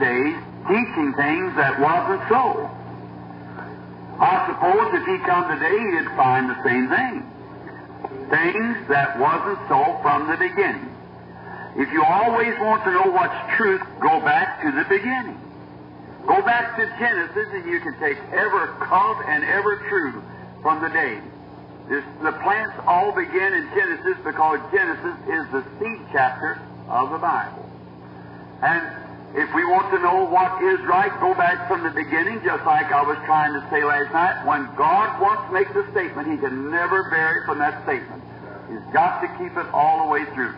days 0.00 0.36
teaching 0.68 1.12
things 1.14 1.54
that 1.56 1.78
wasn't 1.80 2.22
so. 2.28 2.70
I 4.18 4.46
suppose 4.48 4.94
if 4.94 5.04
he 5.06 5.18
come 5.26 5.50
today, 5.52 5.78
he'd 5.98 6.16
find 6.16 6.48
the 6.48 6.58
same 6.64 6.88
thing. 6.88 7.14
Things 8.30 8.88
that 8.88 9.18
wasn't 9.18 9.58
so 9.68 9.98
from 10.02 10.28
the 10.28 10.36
beginning. 10.36 10.88
If 11.76 11.90
you 11.92 12.04
always 12.04 12.54
want 12.60 12.84
to 12.84 12.92
know 12.92 13.10
what's 13.10 13.56
truth, 13.56 13.82
go 14.00 14.20
back 14.20 14.62
to 14.62 14.70
the 14.70 14.84
beginning. 14.88 15.38
Go 16.26 16.40
back 16.40 16.76
to 16.76 16.86
Genesis 16.98 17.48
and 17.52 17.68
you 17.68 17.80
can 17.80 17.98
take 18.00 18.16
ever 18.32 18.68
cub 18.80 19.16
and 19.26 19.44
ever 19.44 19.82
true 19.88 20.22
from 20.62 20.80
the 20.80 20.88
day. 20.88 21.20
This, 21.88 22.04
the 22.22 22.32
plants 22.40 22.76
all 22.86 23.12
begin 23.12 23.52
in 23.52 23.68
Genesis 23.76 24.16
because 24.24 24.60
Genesis 24.72 25.16
is 25.28 25.44
the 25.52 25.64
seed 25.78 26.00
chapter 26.12 26.62
of 26.88 27.10
the 27.10 27.18
Bible. 27.18 27.68
And 28.62 29.03
if 29.34 29.50
we 29.50 29.66
want 29.66 29.90
to 29.90 29.98
know 29.98 30.30
what 30.30 30.62
is 30.62 30.78
right, 30.86 31.10
go 31.18 31.34
back 31.34 31.66
from 31.66 31.82
the 31.82 31.90
beginning, 31.90 32.38
just 32.46 32.62
like 32.62 32.86
I 32.94 33.02
was 33.02 33.18
trying 33.26 33.50
to 33.58 33.62
say 33.66 33.82
last 33.82 34.14
night. 34.14 34.46
When 34.46 34.70
God 34.78 35.18
once 35.18 35.42
makes 35.50 35.74
a 35.74 35.82
statement, 35.90 36.30
He 36.30 36.38
can 36.38 36.70
never 36.70 37.10
vary 37.10 37.42
from 37.42 37.58
that 37.58 37.82
statement. 37.82 38.22
He's 38.70 38.86
got 38.94 39.18
to 39.26 39.28
keep 39.34 39.50
it 39.58 39.66
all 39.74 40.06
the 40.06 40.10
way 40.14 40.22
through. 40.38 40.54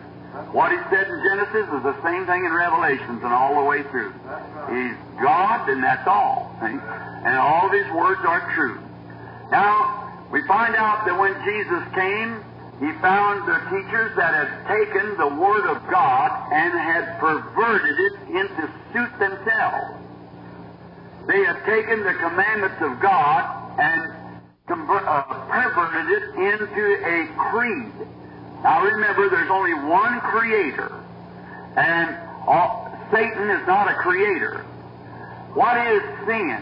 What 0.53 0.69
He 0.69 0.77
said 0.93 1.09
in 1.09 1.17
Genesis 1.25 1.65
is 1.73 1.81
the 1.89 1.97
same 2.05 2.29
thing 2.29 2.45
in 2.45 2.53
Revelations 2.53 3.25
and 3.25 3.33
all 3.33 3.57
the 3.57 3.65
way 3.65 3.81
through. 3.89 4.13
He's 4.69 4.93
God, 5.25 5.65
and 5.73 5.81
that's 5.81 6.05
all. 6.05 6.53
See? 6.61 6.77
And 6.77 7.33
all 7.33 7.65
of 7.65 7.73
His 7.73 7.89
words 7.97 8.21
are 8.29 8.45
true. 8.53 8.77
Now, 9.49 10.29
we 10.29 10.45
find 10.45 10.77
out 10.77 11.01
that 11.09 11.17
when 11.17 11.33
Jesus 11.49 11.81
came, 11.97 12.45
he 12.79 12.91
found 13.01 13.47
the 13.47 13.57
teachers 13.73 14.15
that 14.17 14.33
had 14.33 14.67
taken 14.67 15.17
the 15.17 15.27
Word 15.27 15.65
of 15.65 15.81
God 15.89 16.29
and 16.51 16.73
had 16.73 17.19
perverted 17.19 17.99
it 17.99 18.13
into 18.29 18.69
suit 18.93 19.11
themselves. 19.17 19.97
They 21.25 21.43
had 21.43 21.65
taken 21.65 22.03
the 22.03 22.13
commandments 22.13 22.77
of 22.81 22.99
God 22.99 23.79
and 23.79 24.13
conver- 24.67 25.05
uh, 25.05 25.23
perverted 25.49 26.21
it 26.21 26.35
into 26.35 26.83
a 27.03 27.27
creed. 27.49 28.07
Now 28.61 28.83
remember, 28.85 29.29
there's 29.29 29.49
only 29.49 29.73
one 29.73 30.19
Creator, 30.21 30.91
and 31.75 32.15
all, 32.47 32.87
Satan 33.11 33.49
is 33.49 33.65
not 33.65 33.89
a 33.89 33.95
creator. 33.95 34.59
What 35.53 35.77
is 35.87 36.01
sin? 36.25 36.61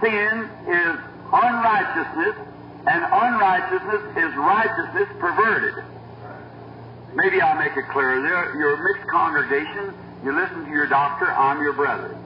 Sin 0.00 0.48
is 0.68 0.98
unrighteousness 1.32 2.49
and 2.86 3.04
unrighteousness 3.04 4.16
is 4.16 4.36
righteousness 4.36 5.08
perverted. 5.18 5.84
Maybe 7.14 7.40
I'll 7.40 7.58
make 7.58 7.76
it 7.76 7.88
clearer. 7.90 8.20
You're 8.56 8.74
a 8.74 8.94
mixed 8.94 9.10
congregation. 9.10 9.92
You 10.24 10.32
listen 10.32 10.64
to 10.64 10.70
your 10.70 10.86
doctor. 10.86 11.26
I'm 11.26 11.62
your 11.62 11.72
brother. 11.72 12.16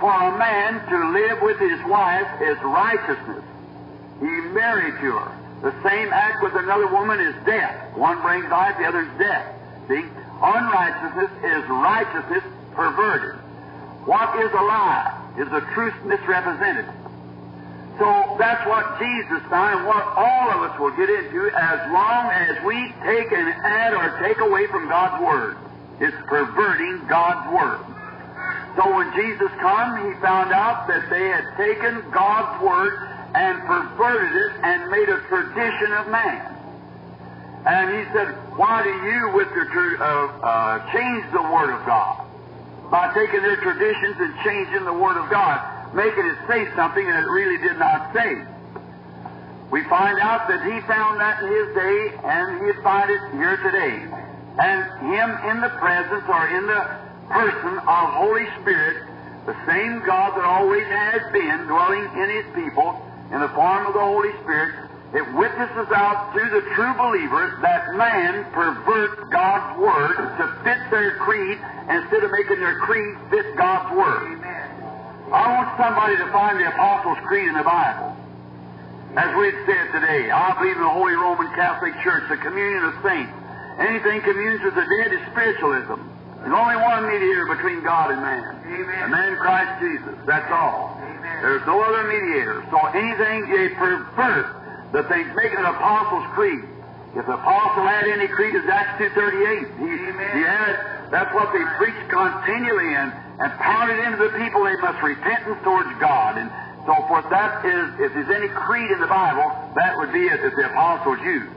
For 0.00 0.12
a 0.12 0.38
man 0.38 0.84
to 0.88 1.10
live 1.10 1.42
with 1.42 1.58
his 1.58 1.80
wife 1.86 2.28
is 2.42 2.58
righteousness. 2.62 3.44
He 4.20 4.26
married 4.54 4.94
to 5.00 5.12
her. 5.18 5.32
The 5.62 5.74
same 5.88 6.12
act 6.12 6.42
with 6.42 6.54
another 6.54 6.86
woman 6.86 7.20
is 7.20 7.34
death. 7.44 7.96
One 7.96 8.20
brings 8.22 8.48
life, 8.50 8.76
the 8.78 8.84
other 8.86 9.02
is 9.02 9.18
death. 9.18 9.54
See? 9.88 10.04
Unrighteousness 10.40 11.30
is 11.42 11.68
righteousness 11.68 12.44
perverted. 12.74 13.36
What 14.06 14.38
is 14.38 14.52
a 14.52 14.62
lie? 14.62 15.14
Is 15.38 15.48
the 15.50 15.60
truth 15.74 15.94
misrepresented? 16.04 16.86
So 17.98 18.36
that's 18.38 18.64
what 18.68 18.98
Jesus 19.00 19.42
found 19.50 19.80
and 19.80 19.86
what 19.86 20.06
all 20.14 20.50
of 20.54 20.70
us 20.70 20.78
will 20.78 20.94
get 20.94 21.10
into 21.10 21.50
as 21.50 21.90
long 21.90 22.30
as 22.30 22.62
we 22.64 22.94
take 23.02 23.32
and 23.32 23.48
add 23.50 23.92
or 23.92 24.22
take 24.22 24.38
away 24.38 24.68
from 24.68 24.88
God's 24.88 25.20
Word. 25.22 25.58
It's 25.98 26.16
perverting 26.28 27.04
God's 27.08 27.50
Word. 27.50 27.82
So 28.76 28.94
when 28.94 29.10
Jesus 29.18 29.50
came, 29.58 29.90
he 30.06 30.14
found 30.22 30.54
out 30.54 30.86
that 30.86 31.10
they 31.10 31.26
had 31.26 31.42
taken 31.58 32.08
God's 32.12 32.62
Word 32.62 32.94
and 33.34 33.58
perverted 33.66 34.30
it 34.30 34.52
and 34.62 34.90
made 34.90 35.08
a 35.08 35.18
tradition 35.26 35.90
of 35.98 36.06
man. 36.06 36.54
And 37.66 37.90
he 37.90 38.12
said, 38.14 38.28
why 38.54 38.84
do 38.84 38.90
you 38.90 39.34
with 39.34 39.50
your 39.50 39.66
uh, 40.00 40.38
uh, 40.38 40.92
change 40.92 41.24
the 41.32 41.42
Word 41.42 41.74
of 41.74 41.84
God? 41.84 42.24
By 42.92 43.12
taking 43.12 43.42
their 43.42 43.56
traditions 43.56 44.16
and 44.20 44.32
changing 44.44 44.84
the 44.84 44.94
Word 44.94 45.16
of 45.18 45.28
God 45.30 45.77
making 45.94 46.26
it 46.26 46.38
say 46.46 46.68
something 46.76 47.04
that 47.06 47.24
it 47.24 47.30
really 47.30 47.58
did 47.58 47.78
not 47.78 48.12
say. 48.12 48.36
We 49.70 49.84
find 49.84 50.18
out 50.20 50.48
that 50.48 50.64
he 50.64 50.80
found 50.88 51.20
that 51.20 51.42
in 51.44 51.48
his 51.52 51.68
day, 51.76 51.98
and 52.24 52.64
he'd 52.64 52.82
find 52.82 53.10
it 53.10 53.20
here 53.36 53.56
today. 53.60 54.00
And 54.58 54.78
him 55.12 55.28
in 55.52 55.60
the 55.60 55.68
presence 55.76 56.24
or 56.26 56.48
in 56.48 56.66
the 56.66 56.82
person 57.28 57.78
of 57.78 58.04
Holy 58.16 58.48
Spirit, 58.60 59.04
the 59.46 59.56
same 59.66 60.00
God 60.04 60.36
that 60.36 60.44
always 60.44 60.86
has 60.88 61.22
been 61.32 61.68
dwelling 61.68 62.04
in 62.16 62.28
his 62.32 62.46
people 62.54 63.00
in 63.32 63.40
the 63.40 63.48
form 63.52 63.86
of 63.86 63.92
the 63.92 64.00
Holy 64.00 64.32
Spirit, 64.42 64.88
it 65.12 65.24
witnesses 65.34 65.88
out 65.92 66.32
to 66.32 66.40
the 66.48 66.60
true 66.74 66.94
believers 66.96 67.52
that 67.60 67.94
man 67.96 68.44
perverts 68.52 69.20
God's 69.30 69.80
Word 69.80 70.16
to 70.16 70.44
fit 70.64 70.80
their 70.90 71.16
creed 71.16 71.58
instead 71.88 72.24
of 72.24 72.30
making 72.32 72.60
their 72.60 72.78
creed 72.80 73.16
fit 73.30 73.56
God's 73.56 73.96
Word. 73.96 74.47
I 75.28 75.44
want 75.60 75.68
somebody 75.76 76.16
to 76.16 76.26
find 76.32 76.56
the 76.56 76.68
Apostles' 76.72 77.20
Creed 77.28 77.48
in 77.48 77.54
the 77.54 77.66
Bible. 77.66 78.16
As 79.12 79.28
we've 79.36 79.60
said 79.68 79.92
today, 79.92 80.30
I 80.32 80.56
believe 80.56 80.76
in 80.76 80.82
the 80.82 80.88
Holy 80.88 81.12
Roman 81.12 81.52
Catholic 81.52 81.92
Church, 82.00 82.24
the 82.32 82.40
communion 82.40 82.84
of 82.84 82.96
saints. 83.04 83.32
Anything 83.76 84.24
communes 84.24 84.64
with 84.64 84.72
the 84.72 84.88
dead 84.88 85.12
is 85.12 85.20
spiritualism. 85.32 86.00
There's 86.40 86.56
only 86.56 86.80
one 86.80 87.04
mediator 87.12 87.44
between 87.44 87.84
God 87.84 88.10
and 88.10 88.24
man. 88.24 88.56
Amen. 88.72 89.00
The 89.04 89.12
man 89.12 89.36
Christ 89.36 89.72
Jesus. 89.84 90.16
That's 90.24 90.48
all. 90.48 90.96
Amen. 90.96 91.42
There's 91.44 91.66
no 91.68 91.76
other 91.76 92.08
mediator. 92.08 92.64
So 92.72 92.80
anything 92.96 93.52
they 93.52 93.68
pervert 93.76 94.48
the 94.96 95.02
things, 95.12 95.28
make 95.36 95.52
an 95.52 95.66
Apostles' 95.68 96.24
Creed. 96.32 96.64
If 97.16 97.26
the 97.26 97.36
apostle 97.36 97.84
had 97.84 98.08
any 98.08 98.28
creed, 98.28 98.54
it's 98.54 98.68
Acts 98.68 98.96
2.38. 98.96 99.76
He, 99.76 99.92
Amen. 100.08 100.36
he 100.36 100.42
had, 100.44 101.10
that's 101.12 101.32
what 101.34 101.52
they 101.52 101.64
preached 101.76 102.08
continually 102.08 102.96
and, 102.96 103.12
and 103.38 103.52
pounded 103.58 103.98
into 104.02 104.18
the 104.18 104.32
people 104.38 104.64
they 104.64 104.76
must 104.82 105.02
repentance 105.02 105.58
towards 105.62 105.90
God 106.00 106.38
and 106.38 106.50
so 106.86 106.94
forth. 107.06 107.28
That 107.30 107.64
is, 107.64 108.00
if 108.00 108.10
there's 108.14 108.32
any 108.34 108.48
creed 108.48 108.90
in 108.90 109.00
the 109.00 109.06
Bible, 109.06 109.46
that 109.76 109.96
would 109.98 110.12
be 110.12 110.26
it 110.26 110.42
that 110.42 110.54
the 110.56 110.66
apostles 110.66 111.18
used. 111.22 111.52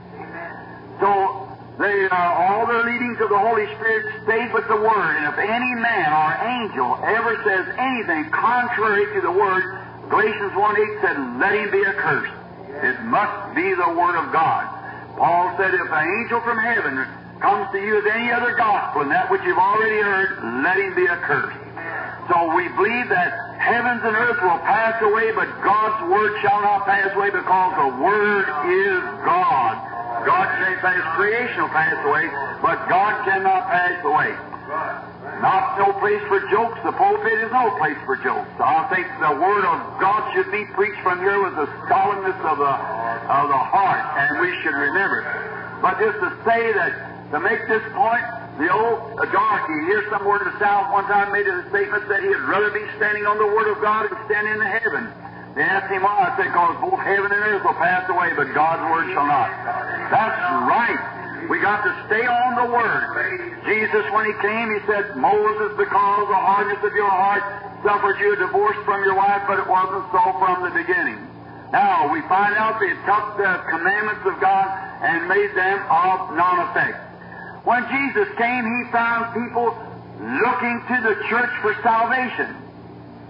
So 1.00 1.48
they 1.80 2.06
uh, 2.06 2.14
all 2.14 2.66
the 2.66 2.84
leadings 2.84 3.18
of 3.18 3.32
the 3.32 3.38
Holy 3.38 3.66
Spirit 3.74 4.22
stayed 4.22 4.52
with 4.52 4.68
the 4.68 4.76
Word, 4.76 5.12
and 5.18 5.26
if 5.32 5.38
any 5.40 5.72
man 5.80 6.12
or 6.12 6.28
angel 6.46 7.00
ever 7.02 7.34
says 7.42 7.64
anything 7.80 8.30
contrary 8.30 9.08
to 9.14 9.20
the 9.20 9.32
Word, 9.32 9.64
Galatians 10.12 10.52
1.8 10.52 11.00
said, 11.00 11.16
let 11.40 11.56
him 11.56 11.70
be 11.72 11.82
accursed. 11.86 12.36
It 12.84 13.00
must 13.08 13.56
be 13.56 13.74
the 13.74 13.88
Word 13.96 14.20
of 14.20 14.30
God. 14.30 14.68
Paul 15.16 15.56
said, 15.56 15.72
if 15.72 15.88
an 15.90 16.04
angel 16.20 16.40
from 16.42 16.58
heaven 16.58 17.06
comes 17.40 17.72
to 17.72 17.80
you 17.80 17.96
with 17.96 18.06
any 18.12 18.30
other 18.30 18.54
gospel 18.54 19.00
than 19.00 19.10
that 19.10 19.30
which 19.30 19.40
you've 19.42 19.58
already 19.58 20.00
heard, 20.00 20.62
let 20.62 20.78
him 20.78 20.94
be 20.94 21.08
accursed. 21.08 21.71
So 22.30 22.54
we 22.54 22.68
believe 22.78 23.08
that 23.10 23.58
heavens 23.58 24.02
and 24.06 24.14
earth 24.14 24.38
will 24.42 24.62
pass 24.62 24.94
away, 25.02 25.32
but 25.34 25.50
God's 25.62 26.10
Word 26.10 26.32
shall 26.42 26.62
not 26.62 26.86
pass 26.86 27.10
away 27.14 27.30
because 27.30 27.72
the 27.74 27.90
Word 27.98 28.46
is 28.70 29.02
God. 29.26 29.74
God 30.22 30.46
can 30.62 30.78
pass, 30.78 31.02
creation 31.18 31.66
will 31.66 31.74
pass 31.74 31.98
away, 32.06 32.30
but 32.62 32.78
God 32.86 33.26
cannot 33.26 33.66
pass 33.66 33.98
away. 34.06 34.30
Not 35.42 35.78
no 35.78 35.90
place 35.98 36.22
for 36.30 36.38
jokes. 36.46 36.78
The 36.86 36.94
pulpit 36.94 37.34
is 37.42 37.50
no 37.50 37.74
place 37.82 37.98
for 38.06 38.14
jokes. 38.22 38.54
I 38.62 38.86
think 38.94 39.10
the 39.18 39.34
Word 39.42 39.66
of 39.66 39.78
God 39.98 40.22
should 40.30 40.50
be 40.54 40.62
preached 40.78 41.02
from 41.02 41.18
here 41.18 41.42
with 41.42 41.58
the 41.58 41.66
solemnness 41.90 42.38
of 42.46 42.62
the, 42.62 42.74
of 43.26 43.44
the 43.50 43.62
heart, 43.66 44.06
and 44.22 44.38
we 44.38 44.54
should 44.62 44.78
remember. 44.78 45.26
But 45.82 45.98
just 45.98 46.22
to 46.22 46.30
say 46.46 46.70
that, 46.70 47.34
to 47.34 47.40
make 47.40 47.66
this 47.66 47.82
point, 47.98 48.22
the 48.62 48.70
old 48.70 49.18
darky 49.34 49.74
here 49.90 50.06
somewhere 50.06 50.38
in 50.38 50.46
the 50.46 50.58
South 50.62 50.94
one 50.94 51.02
time 51.10 51.34
made 51.34 51.50
a 51.50 51.66
statement 51.74 52.06
that 52.06 52.22
he'd 52.22 52.42
rather 52.46 52.70
be 52.70 52.86
standing 52.94 53.26
on 53.26 53.34
the 53.34 53.50
Word 53.50 53.66
of 53.66 53.82
God 53.82 54.06
than 54.06 54.14
standing 54.30 54.54
in 54.54 54.62
heaven. 54.62 55.10
They 55.58 55.66
asked 55.66 55.90
him 55.90 56.06
why. 56.06 56.30
I 56.30 56.38
said, 56.38 56.54
because 56.54 56.78
both 56.78 57.02
heaven 57.02 57.26
and 57.26 57.42
earth 57.42 57.66
will 57.66 57.74
pass 57.74 58.06
away, 58.06 58.30
but 58.38 58.54
God's 58.54 58.86
Word 58.86 59.10
shall 59.10 59.26
not. 59.26 59.50
That's 60.14 60.38
right. 60.70 61.50
We 61.50 61.58
got 61.58 61.82
to 61.82 61.90
stay 62.06 62.22
on 62.22 62.50
the 62.62 62.70
Word. 62.70 63.66
Jesus, 63.66 64.06
when 64.14 64.30
he 64.30 64.34
came, 64.38 64.70
he 64.78 64.80
said, 64.86 65.18
Moses, 65.18 65.74
because 65.74 66.22
the 66.30 66.38
hardness 66.38 66.78
of 66.86 66.94
your 66.94 67.10
heart, 67.10 67.42
suffered 67.82 68.14
you 68.22 68.30
a 68.30 68.38
divorce 68.46 68.78
from 68.86 69.02
your 69.02 69.18
wife, 69.18 69.42
but 69.50 69.58
it 69.58 69.66
wasn't 69.66 70.06
so 70.14 70.22
from 70.38 70.62
the 70.62 70.70
beginning. 70.70 71.18
Now, 71.74 72.14
we 72.14 72.22
find 72.30 72.54
out 72.54 72.78
they 72.78 72.94
took 73.10 73.42
the 73.42 73.48
uh, 73.50 73.66
commandments 73.74 74.22
of 74.22 74.38
God 74.38 74.70
and 75.02 75.26
made 75.26 75.50
them 75.58 75.82
of 75.90 76.30
non-effect. 76.38 77.11
When 77.64 77.82
Jesus 77.88 78.28
came, 78.36 78.64
he 78.66 78.90
found 78.90 79.34
people 79.34 79.70
looking 80.18 80.82
to 80.88 80.96
the 81.02 81.14
church 81.28 81.50
for 81.62 81.74
salvation. 81.82 82.54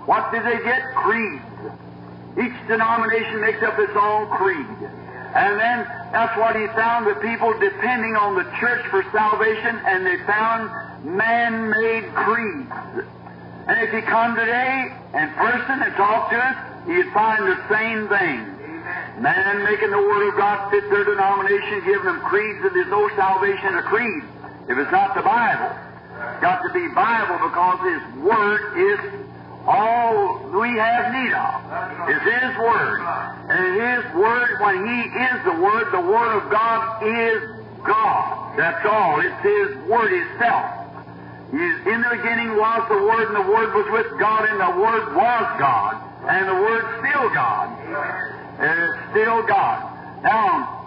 What 0.07 0.33
did 0.33 0.45
they 0.45 0.63
get? 0.65 0.83
Creeds. 0.95 1.45
Each 2.41 2.57
denomination 2.67 3.41
makes 3.41 3.63
up 3.63 3.79
its 3.79 3.93
own 3.95 4.29
creed. 4.41 4.67
And 5.35 5.61
then 5.61 5.85
that's 6.13 6.37
what 6.39 6.57
he 6.57 6.67
found 6.69 7.07
the 7.07 7.15
people 7.21 7.53
depending 7.59 8.17
on 8.17 8.35
the 8.35 8.45
church 8.59 8.85
for 8.89 9.05
salvation, 9.13 9.77
and 9.85 10.07
they 10.07 10.17
found 10.25 10.71
man 11.05 11.71
made 11.71 12.15
creeds. 12.15 13.07
And 13.69 13.81
if 13.81 13.93
he 13.93 14.01
come 14.03 14.35
today 14.35 14.93
in 15.15 15.29
person 15.35 15.83
and 15.83 15.95
talk 15.95 16.31
to 16.31 16.37
us, 16.37 16.57
he'd 16.87 17.13
find 17.13 17.47
the 17.47 17.57
same 17.69 18.09
thing. 18.09 18.62
Man 19.19 19.65
making 19.65 19.91
the 19.91 19.99
Word 19.99 20.29
of 20.29 20.37
God 20.37 20.71
fit 20.71 20.89
their 20.91 21.05
denomination, 21.05 21.85
giving 21.85 22.05
them 22.05 22.21
creeds 22.21 22.63
that 22.63 22.73
there's 22.73 22.89
no 22.89 23.09
salvation 23.17 23.69
in 23.69 23.79
a 23.79 23.83
creed 23.83 24.25
if 24.69 24.79
it's 24.79 24.91
not 24.91 25.15
the 25.15 25.23
Bible. 25.23 25.71
Got 26.41 26.63
to 26.63 26.73
be 26.73 26.89
Bible 26.89 27.39
because 27.49 27.79
His 27.83 28.03
Word 28.25 28.61
is 28.79 29.01
all 29.67 30.39
we 30.59 30.77
have 30.79 31.13
need 31.13 31.33
of. 31.35 32.09
Is 32.09 32.23
His 32.23 32.57
Word. 32.57 33.01
And 33.51 33.65
His 33.79 34.15
Word, 34.15 34.61
when 34.61 34.87
He 34.87 35.01
is 35.13 35.45
the 35.45 35.61
Word, 35.61 35.93
the 35.93 36.01
Word 36.01 36.43
of 36.43 36.51
God 36.51 37.03
is 37.03 37.43
God. 37.85 38.57
That's 38.57 38.87
all. 38.87 39.21
It's 39.21 39.43
His 39.43 39.77
Word 39.89 40.13
itself. 40.13 40.83
In 41.53 42.01
the 42.01 42.11
beginning 42.17 42.57
was 42.57 42.89
the 42.89 42.97
Word, 42.97 43.29
and 43.29 43.37
the 43.37 43.51
Word 43.53 43.75
was 43.75 43.87
with 43.93 44.19
God, 44.19 44.49
and 44.49 44.59
the 44.59 44.81
Word 44.81 45.15
was 45.15 45.47
God, 45.61 46.01
and 46.29 46.49
the 46.49 46.55
Word's 46.55 46.89
still 47.05 47.29
God. 47.35 47.69
And 48.59 48.79
still 49.11 49.43
God. 49.47 49.79
Now, 50.23 50.85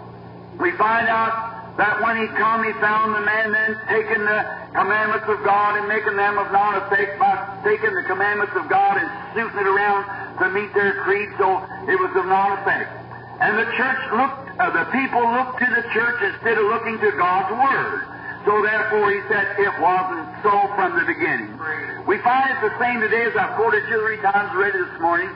we 0.58 0.72
find 0.72 1.08
out 1.08 1.76
that 1.76 2.00
when 2.00 2.16
he 2.16 2.26
come, 2.40 2.64
he 2.64 2.72
found 2.80 3.12
the 3.14 3.20
man 3.20 3.52
then 3.52 3.76
taking 3.88 4.24
the 4.24 4.40
commandments 4.72 5.28
of 5.28 5.44
God 5.44 5.76
and 5.76 5.88
making 5.88 6.16
them 6.16 6.38
of 6.38 6.48
non 6.52 6.80
effect 6.86 7.20
by 7.20 7.36
taking 7.64 7.92
the 7.92 8.04
commandments 8.08 8.56
of 8.56 8.68
God 8.68 8.96
and 8.96 9.08
suiting 9.36 9.60
it 9.60 9.68
around 9.68 10.08
to 10.40 10.48
meet 10.50 10.72
their 10.72 11.04
creed, 11.04 11.28
so 11.36 11.60
it 11.84 11.96
was 12.00 12.12
of 12.16 12.24
non 12.24 12.56
effect. 12.60 12.88
And 13.40 13.60
the 13.60 13.68
church 13.76 14.00
looked, 14.16 14.40
uh, 14.56 14.72
the 14.72 14.88
people 14.88 15.20
looked 15.20 15.60
to 15.60 15.68
the 15.68 15.84
church 15.92 16.18
instead 16.32 16.56
of 16.56 16.64
looking 16.72 16.96
to 16.96 17.12
God's 17.20 17.52
Word. 17.52 18.08
So 18.48 18.62
therefore, 18.62 19.10
he 19.12 19.20
said, 19.28 19.58
it 19.60 19.74
wasn't 19.76 20.24
so 20.40 20.54
from 20.78 20.96
the 20.96 21.04
beginning. 21.04 21.52
We 22.06 22.16
find 22.22 22.46
it 22.48 22.60
the 22.62 22.72
same 22.78 23.00
today 23.00 23.26
as 23.28 23.36
I've 23.36 23.58
quoted 23.58 23.82
two 23.90 23.98
or 24.00 24.06
three 24.06 24.22
times 24.22 24.54
already 24.54 24.78
this 24.78 25.00
morning. 25.02 25.28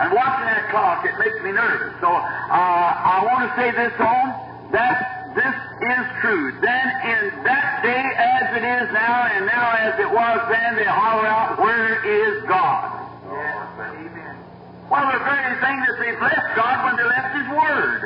And 0.00 0.16
watching 0.16 0.48
that 0.48 0.72
clock, 0.72 1.04
it 1.04 1.12
makes 1.20 1.36
me 1.44 1.52
nervous. 1.52 1.92
So 2.00 2.08
uh, 2.08 2.16
I 2.16 3.20
want 3.28 3.44
to 3.44 3.50
say 3.52 3.68
this 3.68 3.92
on 4.00 4.24
that 4.72 5.20
this 5.36 5.56
is 5.84 6.04
true. 6.24 6.56
Then 6.64 6.86
in 7.04 7.44
that 7.44 7.84
day 7.84 8.00
as 8.00 8.44
it 8.56 8.64
is 8.64 8.88
now, 8.96 9.28
and 9.28 9.44
now 9.44 9.76
as 9.76 10.00
it 10.00 10.10
was 10.10 10.40
then, 10.48 10.76
they 10.80 10.88
holler 10.88 11.28
out, 11.28 11.60
Where 11.60 12.00
is 12.00 12.48
God? 12.48 12.96
Yes, 13.28 13.60
Well, 14.88 15.06
the 15.12 15.20
very 15.20 15.54
thing 15.60 15.78
that 15.84 15.96
they've 16.00 16.22
left 16.24 16.48
God 16.56 16.76
when 16.88 16.96
they 16.96 17.04
left 17.04 17.30
His 17.36 17.48
Word. 17.52 18.00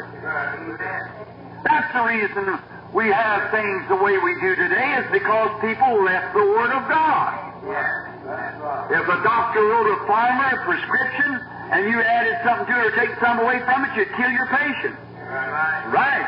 That's 1.65 1.91
the 1.95 2.05
reason 2.11 2.59
we 2.93 3.07
have 3.09 3.51
things 3.51 3.89
the 3.89 3.97
way 4.03 4.19
we 4.19 4.35
do 4.43 4.55
today, 4.55 4.99
is 4.99 5.07
because 5.15 5.49
people 5.63 6.03
left 6.03 6.35
the 6.35 6.45
Word 6.45 6.75
of 6.75 6.85
God. 6.91 7.39
If 8.91 9.07
a 9.09 9.19
doctor 9.23 9.63
wrote 9.63 9.89
a 9.95 10.07
farmer 10.07 10.59
a 10.59 10.65
prescription 10.67 11.54
and 11.75 11.91
you 11.91 11.99
added 11.99 12.39
something 12.47 12.71
to 12.71 12.75
it 12.79 12.87
or 12.87 12.95
take 12.95 13.11
some 13.19 13.43
away 13.43 13.59
from 13.67 13.83
it, 13.83 13.91
you'd 13.99 14.15
kill 14.15 14.31
your 14.31 14.47
patient. 14.47 14.95
Right. 15.91 16.23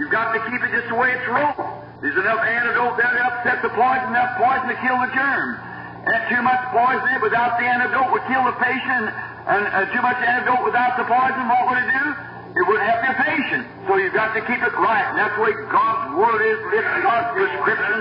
You've 0.00 0.08
got 0.08 0.32
to 0.32 0.40
keep 0.48 0.64
it 0.64 0.72
just 0.72 0.88
the 0.88 0.96
way 0.96 1.12
it's 1.12 1.28
wrote. 1.28 1.60
There's 2.00 2.16
enough 2.16 2.40
antidote 2.40 2.96
there 2.96 3.12
to 3.12 3.22
upset 3.28 3.60
the 3.60 3.68
poison, 3.76 4.16
enough 4.16 4.40
poison 4.40 4.64
to 4.64 4.78
kill 4.80 4.96
the 4.96 5.12
germ. 5.12 5.60
And 6.08 6.18
too 6.32 6.40
much 6.40 6.62
poison 6.72 7.04
in 7.04 7.20
it 7.20 7.22
without 7.22 7.60
the 7.60 7.68
antidote 7.68 8.08
would 8.16 8.24
kill 8.32 8.40
the 8.48 8.56
patient, 8.56 9.12
and 9.44 9.62
uh, 9.68 9.92
too 9.92 10.00
much 10.00 10.16
antidote 10.24 10.64
without 10.64 10.96
the 10.96 11.04
poison, 11.04 11.42
what 11.52 11.68
would 11.68 11.84
it 11.84 11.90
do? 11.92 12.06
It 12.58 12.66
would 12.66 12.82
your 12.82 13.14
patient. 13.22 13.64
So 13.86 14.02
you've 14.02 14.18
got 14.18 14.34
to 14.34 14.42
keep 14.42 14.58
it 14.58 14.74
right. 14.82 15.06
And 15.14 15.16
that's 15.16 15.38
the 15.38 15.46
way 15.46 15.54
God's 15.70 16.10
Word 16.18 16.42
is. 16.42 16.58
It's 16.74 16.92
God's 17.06 17.30
prescription. 17.38 17.98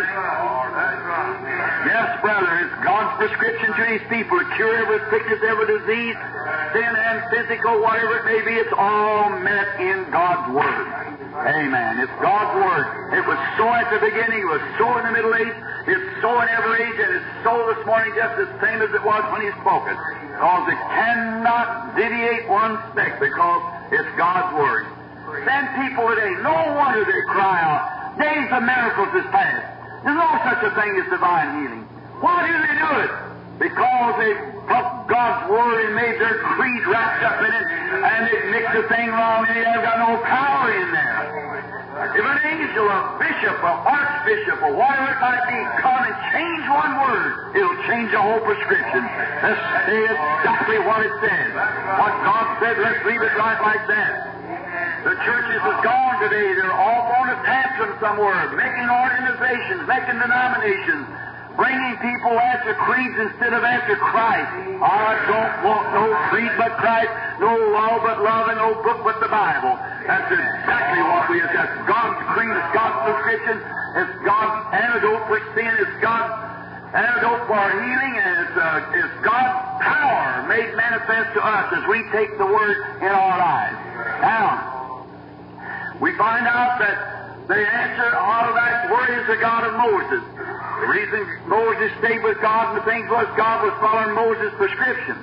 Yes, 1.86 2.10
brother, 2.26 2.50
it's 2.66 2.78
God's 2.82 3.14
prescription 3.22 3.70
to 3.78 3.84
His 3.86 4.04
people 4.10 4.34
to 4.42 4.48
cure 4.58 4.74
every 4.82 4.98
sickness, 5.14 5.46
every 5.46 5.68
disease, 5.78 6.18
sin 6.74 6.90
and 6.90 7.18
physical, 7.30 7.86
whatever 7.86 8.18
it 8.18 8.26
may 8.26 8.42
be. 8.50 8.58
It's 8.58 8.74
all 8.74 9.30
met 9.46 9.78
in 9.78 10.10
God's 10.10 10.50
Word. 10.50 10.86
Amen. 11.38 12.02
It's 12.02 12.18
God's 12.18 12.58
Word. 12.58 12.86
It 13.14 13.24
was 13.30 13.38
so 13.62 13.70
at 13.70 13.94
the 13.94 14.02
beginning, 14.02 14.42
it 14.42 14.52
was 14.58 14.66
so 14.82 14.90
in 14.98 15.06
the 15.06 15.14
Middle 15.14 15.38
Age, 15.38 15.54
it's 15.86 16.08
so 16.26 16.34
in 16.42 16.50
every 16.50 16.82
age, 16.82 16.98
and 16.98 17.12
it's 17.14 17.30
so 17.46 17.54
this 17.70 17.86
morning 17.86 18.10
just 18.18 18.34
the 18.42 18.50
same 18.58 18.82
as 18.82 18.90
it 18.90 19.06
was 19.06 19.22
when 19.30 19.46
He 19.46 19.54
spoke 19.62 19.86
it. 19.86 19.98
Because 20.34 20.66
it 20.74 20.82
cannot 20.98 21.94
deviate 21.94 22.50
one 22.50 22.82
speck 22.92 23.22
because 23.22 23.77
it's 23.92 24.10
God's 24.18 24.52
Word. 24.58 24.86
Then 25.46 25.64
people 25.80 26.08
today, 26.12 26.36
no 26.44 26.56
wonder 26.76 27.04
they 27.04 27.24
cry 27.32 27.60
out, 27.64 28.18
days 28.20 28.48
of 28.52 28.64
miracles 28.64 29.12
is 29.16 29.28
past. 29.32 29.64
There's 30.04 30.16
no 30.16 30.28
such 30.44 30.62
a 30.64 30.72
thing 30.76 30.92
as 31.00 31.08
divine 31.12 31.50
healing. 31.62 31.84
Why 32.20 32.48
do 32.48 32.54
they 32.56 32.76
do 32.80 32.92
it? 33.06 33.12
Because 33.60 34.14
they 34.20 34.34
took 34.68 34.88
God's 35.08 35.52
Word 35.52 35.86
and 35.86 35.96
made 35.96 36.20
their 36.20 36.38
creed 36.56 36.84
wrapped 36.88 37.24
up 37.24 37.40
in 37.44 37.52
it, 37.52 37.66
and 38.04 38.20
they 38.28 38.40
mixed 38.52 38.74
the 38.76 38.86
thing 38.92 39.08
wrong, 39.10 39.46
and 39.48 39.56
they 39.56 39.64
have 39.64 39.84
got 39.84 39.98
no 40.00 40.20
power 40.24 40.72
in 40.72 40.92
there. 40.92 41.67
If 41.98 42.22
an 42.22 42.40
angel, 42.46 42.86
a 42.86 43.18
bishop, 43.18 43.58
an 43.58 43.78
archbishop, 43.82 44.62
or 44.62 44.74
whatever 44.78 45.10
it 45.10 45.18
might 45.18 45.44
be, 45.50 45.58
come 45.82 45.98
and 45.98 46.16
change 46.30 46.64
one 46.70 46.94
word, 47.02 47.58
it'll 47.58 47.82
change 47.90 48.14
the 48.14 48.22
whole 48.22 48.38
prescription. 48.46 49.02
Let's 49.02 49.58
say 49.90 50.06
exactly 50.06 50.78
what 50.86 51.02
it 51.02 51.14
says. 51.26 51.50
What 51.98 52.14
God 52.22 52.46
said, 52.62 52.78
let's 52.86 53.02
leave 53.02 53.22
it 53.22 53.34
right 53.34 53.58
like 53.66 53.82
that. 53.90 54.14
The 55.10 55.16
churches 55.26 55.62
is 55.74 55.78
gone 55.82 56.22
today. 56.22 56.54
They're 56.54 56.70
all 56.70 57.10
going 57.18 57.34
to 57.34 57.40
tantrum 57.42 57.98
somewhere, 57.98 58.46
making 58.54 58.88
organizations, 58.94 59.82
making 59.90 60.22
denominations, 60.22 61.06
bringing 61.58 61.98
people 61.98 62.38
after 62.38 62.78
creeds 62.86 63.18
instead 63.26 63.58
of 63.58 63.66
after 63.66 63.98
Christ. 63.98 64.54
I 64.86 65.18
don't 65.26 65.54
want 65.66 65.86
no 65.98 66.06
creed 66.30 66.54
but 66.62 66.78
Christ, 66.78 67.10
no 67.42 67.58
law 67.74 67.98
but 68.06 68.22
love, 68.22 68.54
and 68.54 68.62
no 68.62 68.78
book 68.86 69.02
but 69.02 69.18
the 69.18 69.34
Bible. 69.34 69.74
That's 70.08 70.32
exactly 70.32 71.04
what 71.04 71.28
we 71.28 71.38
have. 71.44 71.52
That's 71.52 71.78
God's 71.84 72.20
creed. 72.32 72.56
It's 72.56 72.72
God's 72.72 72.98
prescription. 73.12 73.58
It's 73.60 74.16
God's 74.24 74.56
antidote 74.72 75.24
for 75.28 75.40
sin. 75.52 75.72
It's 75.84 75.98
God's 76.00 76.32
antidote 76.96 77.44
for 77.52 77.60
our 77.60 77.76
healing, 77.76 78.14
and 78.16 78.36
it's, 78.48 78.56
uh, 78.56 78.98
it's 79.04 79.16
God's 79.20 79.84
power 79.84 80.48
made 80.48 80.72
manifest 80.80 81.36
to 81.36 81.42
us 81.44 81.68
as 81.76 81.84
we 81.92 82.00
take 82.16 82.32
the 82.40 82.48
Word 82.48 83.04
in 83.04 83.12
our 83.12 83.36
lives. 83.36 83.78
Now, 84.24 84.78
we 86.00 86.16
find 86.16 86.48
out 86.48 86.80
that 86.80 87.48
the 87.48 87.60
answer 87.60 88.16
out 88.16 88.48
of 88.48 88.56
that 88.56 88.92
word 88.92 89.12
is 89.20 89.28
the 89.28 89.40
God 89.40 89.64
of 89.68 89.74
Moses. 89.76 90.24
The 90.84 90.88
reason 90.88 91.28
Moses 91.48 91.92
stayed 92.00 92.24
with 92.24 92.40
God 92.42 92.76
and 92.76 92.82
the 92.82 92.86
things 92.86 93.10
was 93.10 93.28
God 93.36 93.64
was 93.64 93.76
following 93.80 94.16
Moses' 94.16 94.54
prescription. 94.56 95.16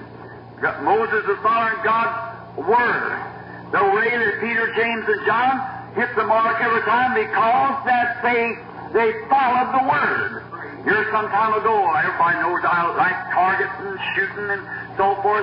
Moses 0.84 1.24
was 1.28 1.38
following 1.40 1.76
God's 1.84 2.68
word. 2.68 3.33
The 3.74 3.82
way 3.82 4.06
that 4.06 4.38
Peter, 4.38 4.70
James, 4.78 5.02
and 5.02 5.26
John 5.26 5.58
hit 5.98 6.06
the 6.14 6.22
mark 6.22 6.62
every 6.62 6.86
time 6.86 7.10
because 7.10 7.74
that 7.90 8.22
they 8.22 8.54
they 8.94 9.10
followed 9.26 9.74
the 9.74 9.82
word. 9.90 10.46
Here 10.86 11.02
some 11.10 11.26
time 11.34 11.58
ago, 11.58 11.82
everybody 11.90 12.38
knows 12.38 12.62
I 12.62 12.94
like 12.94 13.18
targets 13.34 13.74
and 13.82 13.98
shooting 14.14 14.46
and 14.46 14.62
so 14.94 15.18
forth. 15.26 15.42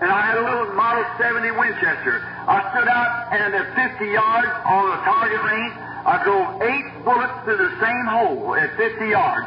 And 0.00 0.08
I 0.08 0.20
had 0.24 0.40
a 0.40 0.44
little 0.48 0.72
Model 0.72 1.04
70 1.20 1.52
Winchester. 1.52 2.24
I 2.48 2.64
stood 2.72 2.88
out 2.88 3.28
and 3.36 3.52
at 3.52 3.68
50 3.76 4.08
yards 4.08 4.52
on 4.64 4.96
the 4.96 4.98
target 5.04 5.40
range, 5.44 5.76
I 5.76 6.16
drove 6.24 6.48
eight 6.64 6.88
bullets 7.04 7.36
through 7.44 7.60
the 7.60 7.76
same 7.76 8.06
hole 8.08 8.56
at 8.56 8.72
50 8.80 9.04
yards. 9.04 9.44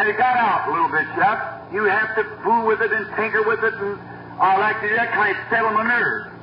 And 0.00 0.08
it 0.08 0.16
got 0.16 0.32
out 0.40 0.64
a 0.64 0.72
little 0.72 0.88
bit, 0.88 1.04
Chuck. 1.12 1.68
You 1.76 1.84
have 1.84 2.16
to 2.16 2.24
fool 2.40 2.64
with 2.64 2.80
it 2.80 2.88
and 2.88 3.04
tinker 3.20 3.44
with 3.44 3.60
it, 3.60 3.76
and 3.84 4.00
I 4.40 4.56
like 4.56 4.80
to 4.80 4.88
do 4.88 4.96
that 4.96 5.12
kind 5.12 5.36
of 5.36 5.44
settle 5.52 5.76
my 5.76 5.84
nerves. 5.84 6.35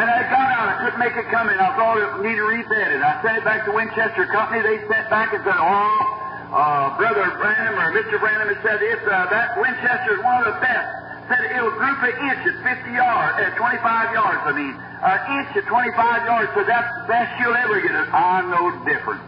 And 0.00 0.08
I 0.08 0.24
got 0.32 0.48
out. 0.48 0.66
I 0.72 0.74
couldn't 0.80 0.96
make 0.96 1.12
it 1.12 1.28
come 1.28 1.52
in. 1.52 1.60
I 1.60 1.76
thought 1.76 2.00
it 2.00 2.24
needed 2.24 2.40
refitted. 2.40 3.04
I 3.04 3.20
sent 3.20 3.36
it 3.36 3.44
back 3.44 3.68
to 3.68 3.72
Winchester 3.76 4.24
Company. 4.32 4.64
They 4.64 4.80
sent 4.88 5.12
back 5.12 5.36
and 5.36 5.44
said, 5.44 5.60
oh, 5.60 6.56
uh, 6.56 6.96
Brother 6.96 7.36
Branham 7.36 7.76
or 7.76 7.92
Mr. 7.92 8.16
Branham 8.16 8.48
has 8.48 8.60
said 8.64 8.80
it's, 8.80 9.04
uh, 9.04 9.28
that 9.28 9.60
Winchester 9.60 10.16
is 10.16 10.24
one 10.24 10.40
of 10.40 10.56
the 10.56 10.58
best 10.64 11.00
said 11.30 11.46
it'll 11.54 11.70
group 11.78 12.02
an 12.02 12.10
inch 12.26 12.42
at 12.42 12.58
50 12.82 12.90
yards, 12.90 13.38
at 13.38 13.54
25 13.54 13.78
yards, 14.18 14.42
I 14.42 14.52
mean. 14.52 14.74
An 14.74 15.20
inch 15.38 15.62
at 15.62 15.64
25 15.70 16.26
yards, 16.26 16.50
so 16.58 16.66
that's 16.66 16.90
the 16.90 17.06
best 17.06 17.30
you'll 17.38 17.54
ever 17.54 17.78
get 17.80 17.94
it. 17.94 18.08
I 18.10 18.42
know 18.50 18.74
different. 18.82 19.22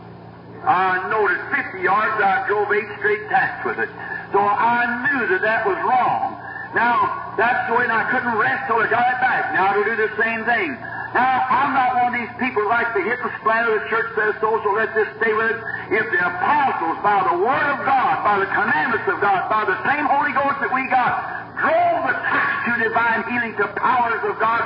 I 0.67 0.99
at 0.99 1.43
50 1.73 1.79
yards 1.81 2.19
I 2.19 2.47
drove 2.51 2.71
eight 2.75 2.91
straight 2.99 3.29
tacks 3.31 3.65
with 3.65 3.79
it. 3.79 3.89
So 4.35 4.43
I 4.43 4.83
knew 5.07 5.31
that 5.31 5.43
that 5.43 5.63
was 5.65 5.79
wrong. 5.87 6.43
Now, 6.75 7.22
that's 7.37 7.69
the 7.69 7.75
way, 7.75 7.85
and 7.85 7.93
I 7.93 8.05
couldn't 8.13 8.37
rest 8.37 8.69
till 8.69 8.77
I 8.77 8.89
got 8.93 9.09
it 9.09 9.21
back. 9.25 9.55
Now 9.57 9.73
to 9.73 9.83
do 9.85 9.97
the 9.97 10.13
same 10.21 10.45
thing. 10.45 10.77
Now, 11.13 11.45
I'm 11.45 11.77
not 11.77 11.93
one 12.01 12.09
of 12.09 12.17
these 12.17 12.33
people 12.41 12.65
like 12.69 12.89
to 12.97 13.03
hit 13.05 13.21
the 13.21 13.29
splatter. 13.41 13.69
The 13.69 13.85
church 13.93 14.17
says 14.17 14.33
so, 14.41 14.57
so 14.65 14.73
let 14.73 14.97
this 14.97 15.09
stay 15.21 15.33
with 15.37 15.53
us. 15.53 15.61
If 15.93 16.09
the 16.09 16.21
apostles, 16.25 16.97
by 17.05 17.21
the 17.29 17.37
Word 17.37 17.69
of 17.69 17.85
God, 17.85 18.25
by 18.25 18.41
the 18.41 18.49
commandments 18.49 19.05
of 19.13 19.21
God, 19.21 19.45
by 19.53 19.69
the 19.69 19.77
same 19.85 20.09
Holy 20.09 20.33
Ghost 20.33 20.57
that 20.65 20.73
we 20.73 20.89
got, 20.89 21.42
drove 21.63 22.03
the 22.11 22.17
tacks 22.27 22.59
to 22.67 22.73
divine 22.83 23.23
healing 23.31 23.55
to 23.63 23.67
powers 23.79 24.23
of 24.27 24.35
God. 24.43 24.63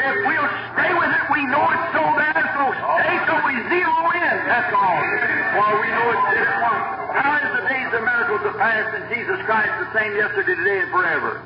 If 0.00 0.16
we'll 0.24 0.50
stay 0.72 0.92
with 0.96 1.12
it, 1.12 1.24
we 1.28 1.40
know 1.52 1.64
it's 1.68 1.88
so 1.92 2.04
there, 2.16 2.44
so 2.56 2.64
stay 2.72 3.16
till 3.28 3.42
we 3.44 3.54
zero 3.68 4.00
in. 4.16 4.36
That's 4.48 4.72
all. 4.72 5.00
For 5.52 5.68
we 5.76 5.88
know 5.92 6.06
it's 6.16 6.28
this 6.40 6.52
one. 6.56 6.82
How 7.10 7.36
is 7.36 7.50
the 7.52 7.64
days 7.68 7.90
of 7.92 8.00
miracles 8.00 8.42
of 8.48 8.54
past 8.56 8.88
and 8.96 9.04
Jesus 9.12 9.38
Christ 9.44 9.72
the 9.76 9.88
same 9.92 10.12
yesterday, 10.16 10.56
today, 10.56 10.78
and 10.88 10.90
forever? 10.90 11.44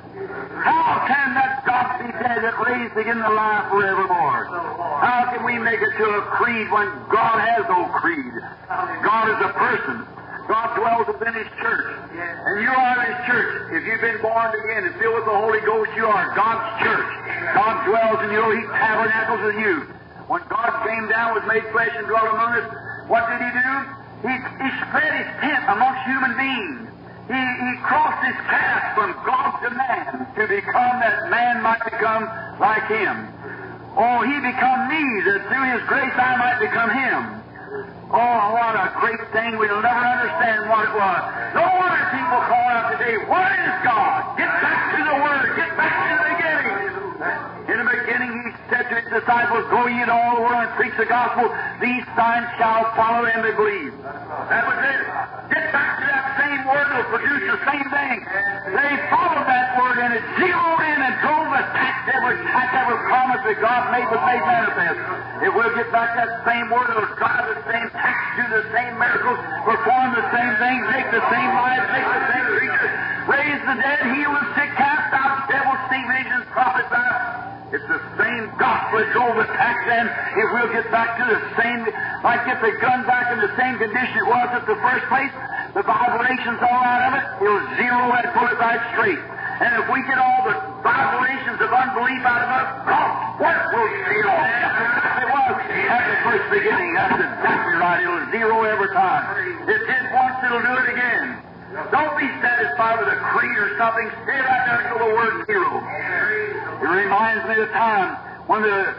How 0.63 1.03
can 1.09 1.35
that 1.35 1.67
God 1.67 1.99
be 1.99 2.09
dead 2.15 2.39
that 2.47 2.55
raised 2.63 2.95
again 2.95 3.19
to 3.19 3.33
life 3.35 3.67
forevermore? 3.75 4.47
How 5.03 5.35
can 5.35 5.43
we 5.43 5.59
make 5.59 5.83
it 5.83 5.93
to 5.99 6.07
a 6.07 6.23
creed 6.39 6.71
when 6.71 6.89
God 7.11 7.43
has 7.43 7.67
no 7.67 7.91
creed? 7.99 8.35
God 9.03 9.25
is 9.35 9.41
a 9.43 9.53
person. 9.59 10.07
God 10.49 10.77
dwells 10.77 11.07
within 11.09 11.35
His 11.35 11.49
church. 11.61 11.87
And 12.15 12.63
you 12.63 12.73
are 12.73 12.97
His 13.05 13.19
church. 13.27 13.53
If 13.73 13.83
you've 13.87 14.05
been 14.05 14.21
born 14.21 14.53
again 14.53 14.85
and 14.85 14.95
filled 15.01 15.17
with 15.17 15.29
the 15.29 15.39
Holy 15.39 15.61
Ghost, 15.65 15.91
you 15.97 16.07
are 16.07 16.35
God's 16.37 16.69
church. 16.85 17.11
God 17.55 17.75
dwells 17.89 18.21
in 18.25 18.31
you. 18.33 18.45
He 18.57 18.63
tabernacles 18.69 19.43
with 19.49 19.59
you. 19.61 19.75
When 20.29 20.43
God 20.49 20.73
came 20.85 21.09
down, 21.09 21.35
was 21.35 21.45
made 21.49 21.65
flesh, 21.73 21.93
and 21.97 22.07
dwelt 22.07 22.29
among 22.29 22.53
us, 22.61 22.67
what 23.09 23.29
did 23.29 23.41
He 23.41 23.51
do? 23.53 23.73
He, 24.25 24.35
he 24.37 24.69
spread 24.89 25.13
His 25.21 25.31
tent 25.41 25.63
amongst 25.69 26.01
human 26.09 26.33
beings. 26.37 26.85
He, 27.25 27.41
he 27.41 27.73
crossed 27.81 28.21
his 28.21 28.37
path 28.53 28.93
from 29.01 29.17
God 29.25 29.57
to 29.65 29.71
man 29.73 30.29
to 30.37 30.45
become 30.45 31.01
that 31.01 31.31
man 31.33 31.63
might 31.63 31.81
become 31.85 32.29
like 32.61 32.85
him. 32.85 33.33
Oh, 33.97 34.21
he 34.21 34.37
become 34.45 34.81
me 34.93 35.05
that 35.25 35.49
through 35.49 35.67
his 35.73 35.83
grace 35.89 36.13
I 36.13 36.37
might 36.37 36.61
become 36.61 36.91
him. 36.93 37.23
Oh, 38.13 38.61
a 38.85 38.93
great 39.01 39.23
thing. 39.33 39.57
We'll 39.57 39.81
never 39.81 40.05
understand 40.05 40.69
what 40.69 40.85
it 40.85 40.95
was. 40.95 41.21
No 41.57 41.65
wonder 41.65 42.05
people 42.13 42.41
call 42.45 42.67
out 42.69 42.93
today, 42.93 43.17
What 43.25 43.49
is 43.49 43.75
God? 43.81 44.37
Get 44.37 44.53
back 44.61 44.81
to 44.93 45.01
the 45.01 45.17
Word. 45.25 45.47
Get 45.57 45.73
back 45.77 45.95
to 46.05 46.13
the 46.21 46.27
beginning. 46.37 46.69
In 47.65 47.77
the 47.81 47.89
beginning, 47.89 48.33
he 48.45 48.51
said 48.69 48.85
to 48.93 48.95
his 49.01 49.09
disciples, 49.09 49.65
Go 49.73 49.89
ye 49.89 50.05
into 50.05 50.13
all 50.13 50.37
the 50.37 50.45
world 50.45 50.69
and 50.69 50.75
preach 50.77 50.93
the 51.01 51.09
gospel. 51.09 51.49
These 51.81 52.05
signs 52.13 52.49
shall 52.61 52.85
follow 52.93 53.25
them 53.25 53.41
that 53.41 53.57
believe. 53.57 53.93
That 54.53 54.65
was 54.69 54.79
it. 54.85 55.01
Get 55.49 55.65
back 55.73 55.91
to 56.01 56.05
that 56.05 56.27
same 56.37 56.63
word 56.69 56.89
will 56.93 57.09
produce 57.17 57.45
the 57.57 57.61
same 57.65 57.89
thing. 57.89 58.19
They 58.69 58.93
followed 59.09 59.49
that 59.49 59.69
word 59.81 59.97
and 59.97 60.13
it 60.13 60.25
zeroed 60.37 60.81
in 60.85 60.99
and 61.09 61.15
drove 61.25 61.44
the 62.05 62.13
tacks 62.13 62.21
every 62.21 62.37
tacks 62.45 62.75
every 62.77 63.01
promise 63.09 63.41
that 63.49 63.59
God 63.65 63.83
made 63.89 64.05
was 64.13 64.21
made 64.29 64.45
manifest. 64.45 65.01
If 65.41 65.51
we'll 65.57 65.73
get 65.73 65.89
back 65.89 66.13
that 66.21 66.45
same 66.45 66.69
word, 66.69 66.93
it'll 66.93 67.17
the 67.17 67.65
same 67.65 67.89
tacks, 67.97 68.25
do 68.37 68.45
the 68.45 68.65
same 68.77 68.93
miracles, 69.01 69.41
perform 69.65 70.13
the 70.13 70.27
same 70.29 70.53
things, 70.61 70.83
make 70.93 71.09
the 71.09 71.25
same 71.33 71.51
lives, 71.57 71.87
make 71.97 72.05
the 72.05 72.25
same 72.29 72.47
creatures, 72.61 72.95
raise 73.25 73.63
the 73.65 73.77
dead, 73.81 74.01
heal 74.13 74.33
the 74.37 74.45
sick, 74.53 74.71
cast 74.77 75.09
out 75.17 75.49
devils, 75.49 75.81
see 75.89 76.03
visions, 76.13 76.45
prophesy. 76.53 76.93
Uh, 76.93 77.73
it's 77.73 77.89
the 77.89 78.03
same 78.21 78.53
gospel 78.61 79.01
that 79.01 79.11
drove 79.17 79.35
the 79.41 79.49
tacks 79.57 79.87
in. 79.89 80.05
If 80.45 80.49
we'll 80.55 80.73
get 80.77 80.87
back 80.93 81.17
to 81.19 81.25
the 81.25 81.41
same, 81.57 81.89
like 82.21 82.45
get 82.45 82.61
the 82.61 82.77
gun 82.85 83.09
back 83.09 83.33
in 83.33 83.41
the 83.41 83.53
same 83.57 83.81
condition 83.81 84.15
it 84.21 84.29
was 84.29 84.49
at 84.53 84.69
the 84.69 84.79
first 84.79 85.09
place, 85.09 85.33
the 85.73 85.83
vibrations 85.83 86.61
all 86.63 86.85
out 86.85 87.03
of 87.09 87.13
it, 87.19 87.25
it'll 87.49 87.65
zero 87.81 88.13
pull 88.37 88.47
it 88.47 88.59
right 88.61 88.83
straight. 88.93 89.19
And 89.19 89.83
if 89.83 89.91
we 89.91 90.03
get 90.07 90.19
all 90.19 90.47
the 90.47 90.74
vibrations 91.45 91.61
of 91.61 91.73
unbelief 91.73 92.23
out 92.25 92.41
of 92.41 92.51
us, 92.51 92.69
God, 92.89 93.11
what 93.41 93.57
will 93.73 93.91
zero? 94.09 94.33
It 94.33 95.29
was 95.29 95.47
at 95.61 96.05
the 96.09 96.17
first 96.25 96.47
beginning. 96.51 96.95
That's 96.95 97.21
exactly 97.21 97.77
right. 97.77 98.01
It'll 98.01 98.31
zero 98.33 98.65
every 98.65 98.89
time. 98.89 99.25
It 99.69 99.81
did 99.85 100.05
once, 100.13 100.37
it'll 100.45 100.65
do 100.65 100.75
it 100.81 100.89
again. 100.89 101.45
Don't 101.93 102.17
be 102.17 102.29
satisfied 102.41 102.97
with 103.01 103.13
a 103.13 103.19
creed 103.35 103.59
or 103.59 103.77
something. 103.77 104.09
Stay 104.25 104.41
right 104.41 104.63
there 104.65 104.81
until 104.89 104.99
the 105.05 105.13
word 105.13 105.35
zero. 105.47 105.73
It 106.81 106.89
reminds 106.89 107.45
me 107.49 107.61
of 107.61 107.69
the 107.69 107.73
time 107.75 108.17
when 108.49 108.63
the 108.63 108.95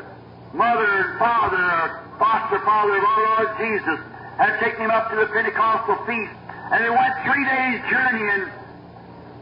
mother 0.54 0.86
and 0.86 1.18
father, 1.18 1.66
or 1.66 1.86
foster 2.20 2.60
father 2.62 2.98
of 2.98 3.04
our 3.04 3.22
Lord 3.26 3.50
Jesus, 3.58 4.00
had 4.38 4.60
taken 4.60 4.86
him 4.86 4.92
up 4.92 5.10
to 5.10 5.16
the 5.16 5.28
Pentecostal 5.28 5.98
feast, 6.06 6.36
and 6.72 6.84
they 6.84 6.90
went 6.90 7.14
three 7.26 7.46
days 7.46 7.82
journeying, 7.90 8.52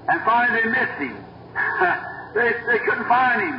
and 0.07 0.17
finally 0.23 0.61
they 0.61 0.69
missed 0.69 0.99
him. 1.01 1.17
they, 2.33 2.49
they 2.65 2.79
couldn't 2.85 3.07
find 3.07 3.41
him. 3.41 3.57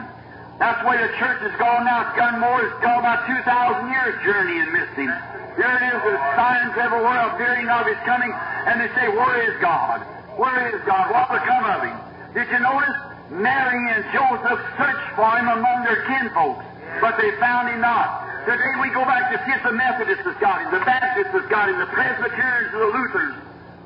That's 0.59 0.83
way 0.87 0.99
the 0.99 1.11
church 1.19 1.43
has 1.43 1.55
gone 1.59 1.87
now. 1.87 2.07
It's 2.07 2.17
gone 2.19 2.39
more, 2.39 2.63
it's 2.63 2.79
gone 2.83 3.03
about 3.03 3.27
2,000 3.27 3.91
years 3.91 4.15
journey 4.23 4.59
and 4.59 4.71
missed 4.71 4.95
him. 4.99 5.11
There 5.59 5.71
it 5.71 5.85
is, 5.95 5.99
with 6.03 6.19
signs 6.35 6.75
everywhere 6.79 7.31
appearing 7.31 7.71
of 7.71 7.87
his 7.87 7.99
coming, 8.07 8.31
and 8.31 8.83
they 8.83 8.91
say, 8.99 9.07
Where 9.11 9.39
is 9.47 9.55
God? 9.63 10.03
Where 10.35 10.75
is 10.75 10.83
God? 10.83 11.11
What 11.15 11.31
become 11.31 11.63
of 11.63 11.81
him? 11.87 11.99
Did 12.35 12.51
you 12.51 12.59
notice? 12.59 12.99
Mary 13.31 13.83
and 13.95 14.05
Joseph 14.13 14.61
searched 14.77 15.09
for 15.17 15.31
him 15.39 15.49
among 15.49 15.85
their 15.87 16.05
kinfolks, 16.07 16.67
but 17.01 17.17
they 17.17 17.31
found 17.41 17.71
him 17.71 17.81
not. 17.81 18.27
Today 18.45 18.77
we 18.83 18.91
go 18.91 19.03
back 19.07 19.33
to 19.33 19.39
see 19.47 19.53
if 19.57 19.63
the 19.63 19.73
Methodists 19.73 20.27
has 20.27 20.37
got 20.39 20.61
him, 20.61 20.71
the 20.71 20.85
Baptists 20.85 21.33
has 21.33 21.47
got 21.49 21.71
him, 21.71 21.79
the 21.79 21.87
Presbyterians, 21.87 22.71
the 22.71 22.91
Lutherans. 22.93 23.39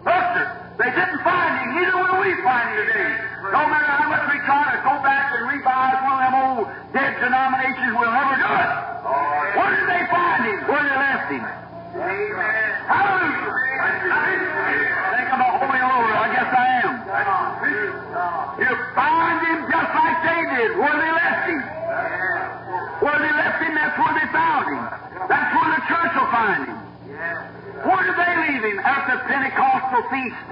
Look, 0.09 0.33
they 0.81 0.89
didn't 0.89 1.21
find 1.21 1.53
him. 1.61 1.69
Neither 1.77 1.97
will 2.01 2.21
we 2.25 2.33
find 2.41 2.67
him 2.73 2.81
today. 2.89 3.13
No 3.53 3.63
matter 3.69 3.93
how 3.93 4.09
much 4.09 4.25
we 4.33 4.41
try 4.49 4.73
to 4.73 4.81
go 4.81 4.95
back 5.05 5.37
and 5.37 5.45
revive 5.53 6.01
one 6.01 6.17
of 6.17 6.33
them 6.33 6.37
old 6.49 6.65
dead 6.97 7.13
denominations, 7.21 7.93
we'll 7.93 8.09
never 8.09 8.37
do 8.41 8.49
it. 8.49 8.71
Where 9.53 9.69
did 9.69 9.85
they 9.85 10.05
find 10.09 10.41
him? 10.49 10.59
Where 10.65 10.81
they 10.81 10.97
left 10.97 11.29
him? 11.29 11.45
Hallelujah! 12.89 13.53
I 14.09 15.13
think 15.13 15.29
I'm 15.29 15.45
a 15.45 15.51
holy 15.61 15.83
over. 15.85 16.13
I 16.17 16.29
guess 16.33 16.51
I 16.57 16.67
am. 16.89 16.95
You 18.65 18.73
find 18.97 19.39
him 19.45 19.59
just 19.69 19.93
like 19.93 20.19
they 20.25 20.41
did, 20.57 20.71
where 20.81 20.97
they 20.97 21.13
left 21.13 21.45
him. 21.53 21.61
Where 23.05 23.19
they 23.21 23.33
left 23.33 23.61
him, 23.61 23.73
that's 23.77 23.97
where 24.01 24.15
they 24.17 24.29
found 24.33 24.65
him. 24.73 24.81
That's 25.29 25.51
where 25.53 25.69
the 25.69 25.83
church 25.85 26.13
will 26.17 26.33
find 26.33 26.65
him. 26.65 26.79
Where 27.85 28.03
did 28.09 28.17
they 28.17 28.33
leave 28.49 28.65
him? 28.73 28.79
At 28.83 29.07
the 29.07 29.17
Pentecostal 29.29 29.68
feast. 30.11 30.47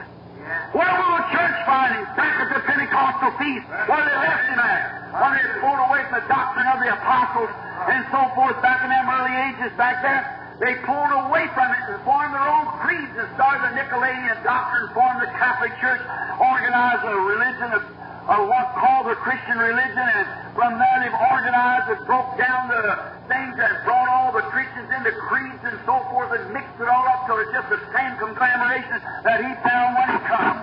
Where 0.72 0.92
will 0.92 1.12
the 1.18 1.26
church 1.32 1.56
find 1.66 1.90
him? 1.96 2.04
Back 2.14 2.34
at 2.44 2.48
the 2.54 2.62
Pentecostal 2.62 3.32
feast, 3.40 3.66
where 3.90 4.04
they 4.04 4.16
left 4.16 4.46
him 4.46 4.60
at. 4.60 4.80
When 5.16 5.32
they 5.34 5.46
pulled 5.58 5.80
away 5.88 6.00
from 6.06 6.20
the 6.20 6.26
doctrine 6.28 6.68
of 6.70 6.78
the 6.80 6.90
apostles 6.92 7.50
and 7.88 8.02
so 8.12 8.20
forth 8.36 8.56
back 8.60 8.84
in 8.84 8.90
them 8.90 9.06
early 9.08 9.34
ages 9.50 9.72
back 9.76 10.02
there. 10.02 10.24
They 10.60 10.72
pulled 10.88 11.12
away 11.28 11.44
from 11.52 11.68
it 11.68 11.82
and 11.92 12.00
formed 12.04 12.32
their 12.32 12.48
own 12.48 12.66
creeds 12.80 13.12
and 13.12 13.28
started 13.36 13.60
the 13.68 13.72
Nicolaitan 13.76 14.40
doctrine, 14.40 14.88
formed 14.96 15.20
the 15.20 15.28
Catholic 15.36 15.76
Church, 15.80 16.00
organized 16.40 17.04
a 17.04 17.16
religion 17.28 17.70
of, 17.76 17.82
of 18.28 18.40
what 18.48 18.72
called 18.80 19.12
the 19.12 19.16
Christian 19.20 19.60
religion, 19.60 20.00
and 20.00 20.26
from 20.56 20.80
there 20.80 20.96
they've 21.04 21.20
organized 21.36 21.86
and 21.92 22.00
broke 22.08 22.32
down 22.40 22.72
the 22.72 22.82
things 23.28 23.54
that 23.60 23.84
brought 23.84 24.08
all 24.08 24.32
the 24.32 24.40
Christians 24.48 24.88
into 24.88 25.12
creeds 25.28 25.60
and 25.68 25.76
so 25.84 26.00
forth 26.08 26.32
and 26.32 26.48
mixed 26.48 26.80
it 26.80 26.88
all 26.88 27.04
up 27.04 27.28
till 27.28 27.36
it's 27.44 27.52
just 27.52 27.68
the 27.68 27.80
same 27.92 28.16
conglomeration 28.16 28.96
that 29.20 29.44
he 29.44 29.52
found 29.60 30.00
when 30.00 30.08
he 30.16 30.18
come. 30.24 30.56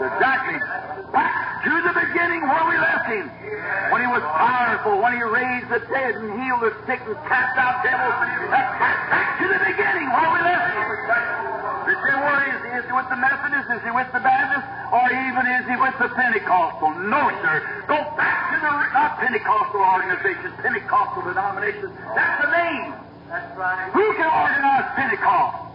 Exactly. 0.00 0.58
Back 1.12 1.60
to 1.60 1.72
the 1.76 1.92
beginning 1.92 2.40
where 2.48 2.64
we 2.72 2.76
left 2.80 3.04
him. 3.04 3.28
When 3.92 4.00
he 4.00 4.08
was 4.08 4.24
powerful, 4.24 4.96
when 5.04 5.12
he 5.12 5.22
raised 5.22 5.68
the 5.68 5.80
dead 5.92 6.16
and 6.16 6.40
healed 6.40 6.64
the 6.64 6.72
sick 6.88 7.04
and 7.04 7.14
cast 7.28 7.54
out 7.60 7.84
devils. 7.84 8.16
Back, 8.48 8.80
back 8.80 9.28
to 9.38 9.46
the 9.46 9.60
beginning 9.60 10.08
where 10.08 10.30
we 10.32 10.40
left 10.40 10.72
him. 10.72 10.88
They 11.84 11.96
say, 12.00 12.14
where 12.16 12.42
is 12.48 12.60
he? 12.64 12.70
Is 12.80 12.84
he 12.88 12.92
with 12.96 13.08
the 13.12 13.20
Methodists? 13.20 13.70
Is 13.76 13.82
he 13.84 13.92
with 13.92 14.08
the 14.08 14.24
Baptists? 14.24 14.83
Or 14.94 15.10
even 15.10 15.42
is 15.50 15.66
he 15.66 15.74
with 15.74 15.98
the 15.98 16.06
Pentecostal? 16.06 16.94
No, 17.10 17.26
sir. 17.42 17.82
Go 17.90 17.98
back 18.14 18.54
to 18.54 18.62
the 18.62 18.70
not 18.94 19.18
Pentecostal 19.18 19.82
organizations, 19.82 20.54
Pentecostal 20.62 21.26
denominations. 21.26 21.90
That's 22.14 22.38
the 22.46 22.50
name. 22.54 22.94
That's 23.26 23.50
right. 23.58 23.90
Who 23.90 24.06
can 24.14 24.30
organize 24.30 24.86
Pentecost? 24.94 25.66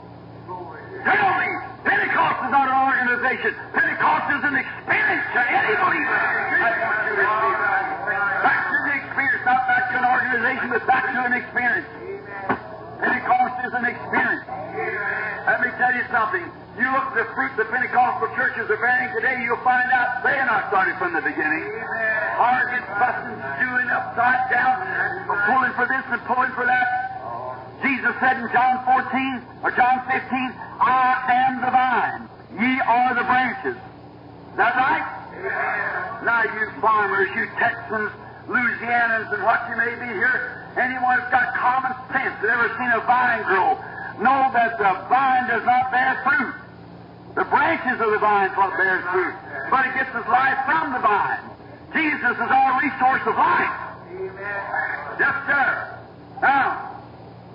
Tell 1.03 1.31
me, 1.35 1.49
Pentecost 1.83 2.38
is 2.47 2.51
not 2.55 2.71
an 2.71 2.79
organization. 2.79 3.51
Pentecost 3.75 4.25
is 4.39 4.43
an 4.47 4.55
experience 4.55 5.25
to 5.35 5.41
any 5.51 5.75
believer. 5.83 6.19
That's 6.63 6.79
what 6.79 6.99
you 7.03 7.19
receive. 7.19 7.59
Back 8.39 8.61
to 8.71 8.77
the 8.88 8.93
experience, 9.03 9.43
not 9.43 9.61
back 9.67 9.83
to 9.91 9.95
an 9.99 10.07
organization, 10.07 10.67
but 10.71 10.83
back 10.88 11.05
to 11.11 11.19
an 11.27 11.35
experience. 11.35 11.88
Pentecost 13.03 13.55
is 13.67 13.73
an 13.75 13.83
experience. 13.83 14.28
Tell 15.79 15.95
you 15.95 16.03
something. 16.12 16.43
You 16.75 16.91
look 16.91 17.07
at 17.07 17.15
the 17.15 17.27
fruit 17.31 17.55
the 17.55 17.63
Pentecostal 17.63 18.27
churches 18.36 18.67
are 18.67 18.75
bearing 18.83 19.15
today, 19.15 19.39
you'll 19.48 19.63
find 19.63 19.88
out 19.95 20.19
they 20.27 20.36
are 20.36 20.43
not 20.43 20.67
started 20.67 21.00
from 21.00 21.15
the 21.15 21.24
beginning. 21.24 21.63
Arguing, 22.36 22.83
fussing, 23.00 23.39
stewing 23.55 23.88
upside 23.88 24.51
down, 24.51 24.75
pulling 25.48 25.71
for 25.79 25.88
this 25.88 26.03
and 26.12 26.19
pulling 26.27 26.51
for 26.51 26.67
that. 26.67 26.88
Jesus 27.79 28.12
said 28.19 28.43
in 28.43 28.51
John 28.51 28.83
14 28.83 29.63
or 29.63 29.71
John 29.71 30.03
15, 30.03 30.19
I 30.83 31.48
am 31.48 31.63
the 31.63 31.71
vine, 31.71 32.27
ye 32.59 32.75
are 32.83 33.15
the 33.15 33.24
branches. 33.24 33.79
Is 33.79 34.57
that 34.59 34.75
right? 34.75 35.07
Now, 36.27 36.43
you 36.43 36.67
farmers, 36.83 37.31
you 37.39 37.48
Texans, 37.55 38.12
Louisianans, 38.51 39.31
and 39.31 39.43
what 39.48 39.63
you 39.71 39.79
may 39.79 39.95
be 39.95 40.12
here, 40.12 40.75
anyone 40.75 41.24
that's 41.24 41.31
got 41.31 41.55
common 41.55 41.95
sense 42.12 42.36
that 42.43 42.51
ever 42.51 42.67
seen 42.75 42.91
a 42.91 43.00
vine 43.07 43.48
grow, 43.48 43.79
know 44.19 44.51
that 44.53 44.77
the 44.77 44.91
vine 45.07 45.47
does 45.47 45.65
not 45.65 45.91
bear 45.91 46.19
fruit. 46.23 46.55
The 47.35 47.45
branches 47.45 47.97
of 48.01 48.09
the 48.11 48.19
vine 48.19 48.51
is 48.51 48.57
what 48.57 48.75
bears 48.75 49.03
fruit. 49.11 49.35
but 49.71 49.85
it 49.85 49.93
gets 49.95 50.11
its 50.15 50.27
life 50.27 50.59
from 50.65 50.93
the 50.93 50.99
vine. 50.99 51.43
Jesus 51.93 52.35
is 52.35 52.49
our 52.49 52.81
resource 52.81 53.23
of 53.25 53.35
life. 53.38 53.75
Amen. 54.11 54.61
Yes, 55.19 55.35
sir. 55.45 55.67
Now, 56.41 56.99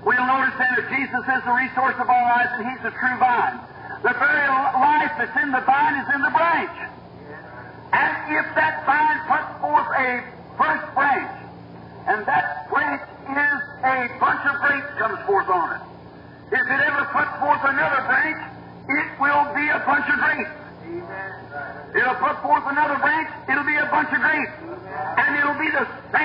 we'll 0.05 0.27
notice 0.27 0.55
then 0.59 0.73
that 0.79 0.89
Jesus 0.89 1.23
is 1.27 1.43
the 1.45 1.53
resource 1.55 1.97
of 1.99 2.09
our 2.09 2.25
lives 2.33 2.51
and 2.59 2.65
He's 2.71 2.83
the 2.83 2.95
true 2.97 3.17
vine. 3.19 3.59
The 4.03 4.15
very 4.15 4.49
life 4.49 5.13
that's 5.19 5.37
in 5.43 5.51
the 5.51 5.61
vine 5.65 5.97
is 6.01 6.09
in 6.15 6.21
the 6.23 6.31
branch. 6.31 6.77
And 7.93 8.13
if 8.37 8.47
that 8.55 8.85
vine 8.87 9.21
puts 9.27 9.51
forth 9.61 9.89
a 9.97 10.23
first 10.57 10.87
branch, 10.95 11.44
forth 17.45 17.61
another 17.65 18.01
branch, 18.09 18.41
it 18.89 19.21
will 19.21 19.45
be 19.53 19.69
a 19.69 19.81
bunch 19.85 20.09
of 20.09 20.17
grapes. 20.17 20.49
It'll 21.93 22.17
put 22.17 22.41
forth 22.41 22.65
another 22.73 22.97
branch, 22.97 23.29
it'll 23.53 23.69
be 23.69 23.77
a 23.77 23.85
bunch 23.93 24.09
of 24.17 24.21
grapes. 24.25 24.53
And 25.21 25.37
it'll 25.37 25.61
be 25.61 25.69
the 25.69 25.85
same 26.09 26.24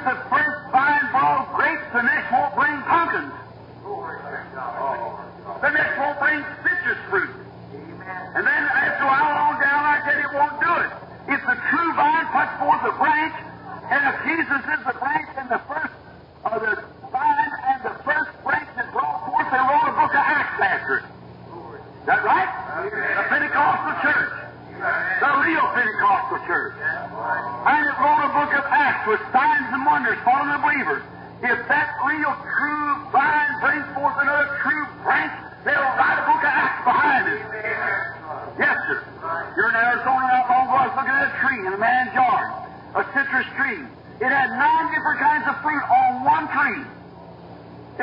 If 0.00 0.06
the 0.06 0.16
first 0.32 0.56
vine 0.72 1.12
brought 1.12 1.52
grapes, 1.60 1.84
the 1.92 2.00
next 2.00 2.32
won't 2.32 2.56
bring 2.56 2.72
pumpkins. 2.88 3.36
The 5.60 5.70
next 5.76 5.94
won't 6.00 6.16
bring 6.16 6.40
citrus 6.64 7.00
fruit. 7.12 7.28
And 8.32 8.40
then 8.48 8.62
after 8.80 9.04
a 9.04 9.12
while 9.12 9.36
on 9.44 9.60
down 9.60 9.82
like 9.84 10.00
that, 10.08 10.16
it 10.24 10.32
won't 10.32 10.56
do 10.56 10.72
it. 10.72 10.90
If 11.36 11.40
the 11.44 11.52
true 11.68 11.92
vine 12.00 12.26
puts 12.32 12.48
forth 12.64 12.80
a 12.88 12.96
branch, 12.96 13.36
and 13.92 14.00
if 14.08 14.16
Jesus 14.24 14.62
is 14.72 14.80
the 14.88 14.96
branch 14.96 15.28
and 15.36 15.48
the 15.52 15.60
first, 15.68 15.92
or 16.48 16.56
the 16.64 16.80
vine 17.12 17.52
and 17.68 17.80
the 17.84 17.96
first 18.00 18.32
branch 18.40 18.72
that 18.80 18.88
brought 18.96 19.20
forth, 19.28 19.52
they 19.52 19.60
wrote 19.60 19.84
a 19.84 19.94
book 20.00 20.16
of 20.16 20.24
Acts 20.24 20.64
after 20.64 21.04
it. 21.04 21.04
Is 21.04 22.06
that 22.08 22.24
right? 22.24 22.48
The 22.88 23.24
Pentecostal 23.28 24.00
church. 24.00 24.32
The 24.80 25.30
real 25.44 25.66
Pentecostal 25.76 26.40
church. 26.48 26.72
And 26.80 27.84
it 27.84 27.96
wrote 28.00 28.24
a 28.24 28.32
book 28.32 28.52
of 28.56 28.64
Acts 28.64 29.04
with 29.04 29.20
signs 29.28 29.68
and 29.76 29.84
wonders 29.84 30.16
for 30.24 30.40
the 30.40 30.56
believers. 30.56 31.02
If 31.44 31.68
that 31.68 31.88
real 32.00 32.32
true 32.32 32.88
vine 33.12 33.52
brings 33.60 33.84
forth 33.92 34.16
another 34.16 34.48
true 34.64 34.84
branch, 35.04 35.36
they'll 35.68 35.92
write 36.00 36.16
a 36.16 36.24
book 36.24 36.40
of 36.40 36.48
Acts 36.48 36.69
behind 36.84 37.24
it. 37.28 37.40
Yes, 38.58 38.76
sir. 38.88 38.98
You're 39.56 39.70
in 39.70 39.76
Arizona 39.76 40.24
not 40.28 40.44
long 40.48 40.64
ago. 40.68 40.76
I 40.76 40.86
was 40.88 40.96
looking 40.96 41.16
at 41.16 41.26
a 41.28 41.34
tree 41.40 41.60
in 41.66 41.72
a 41.72 41.80
man's 41.80 42.12
yard, 42.14 42.48
a 42.96 43.02
citrus 43.12 43.48
tree. 43.56 43.80
It 44.20 44.30
had 44.30 44.48
nine 44.52 44.86
different 44.92 45.18
kinds 45.20 45.44
of 45.48 45.56
fruit 45.64 45.84
on 45.88 46.24
one 46.24 46.44
tree. 46.52 46.84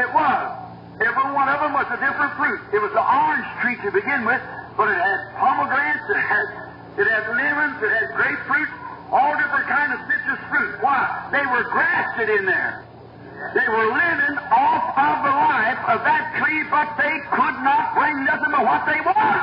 It 0.01 0.10
was. 0.13 0.46
Every 0.98 1.29
one 1.29 1.46
of 1.46 1.62
them 1.62 1.74
was 1.77 1.86
a 1.93 2.00
different 2.01 2.34
fruit. 2.41 2.57
It 2.74 2.81
was 2.81 2.89
the 2.93 3.05
orange 3.05 3.46
tree 3.62 3.77
to 3.86 3.89
begin 3.93 4.25
with, 4.25 4.41
but 4.74 4.89
it 4.89 4.98
had 4.98 5.19
pomegranates, 5.38 6.05
it 6.10 6.17
had 6.17 6.48
it 6.98 7.05
had 7.05 7.29
lemons, 7.29 7.77
it 7.77 7.93
had 7.93 8.10
grapefruit, 8.17 8.69
all 9.13 9.38
different 9.38 9.69
kind 9.69 9.93
of 9.93 10.01
citrus 10.10 10.41
fruit. 10.50 10.81
Why? 10.81 11.29
They 11.29 11.46
were 11.46 11.63
grafted 11.69 12.29
in 12.29 12.46
there. 12.50 12.81
They 13.55 13.67
were 13.69 13.87
living 13.87 14.35
off 14.51 14.85
of 14.97 15.15
the 15.23 15.31
life 15.31 15.81
of 15.87 15.99
that 16.03 16.35
tree, 16.39 16.63
but 16.67 16.87
they 16.99 17.15
could 17.31 17.57
not 17.63 17.95
bring 17.95 18.25
nothing 18.27 18.51
but 18.51 18.63
what 18.67 18.83
they 18.83 18.99
was. 18.99 19.39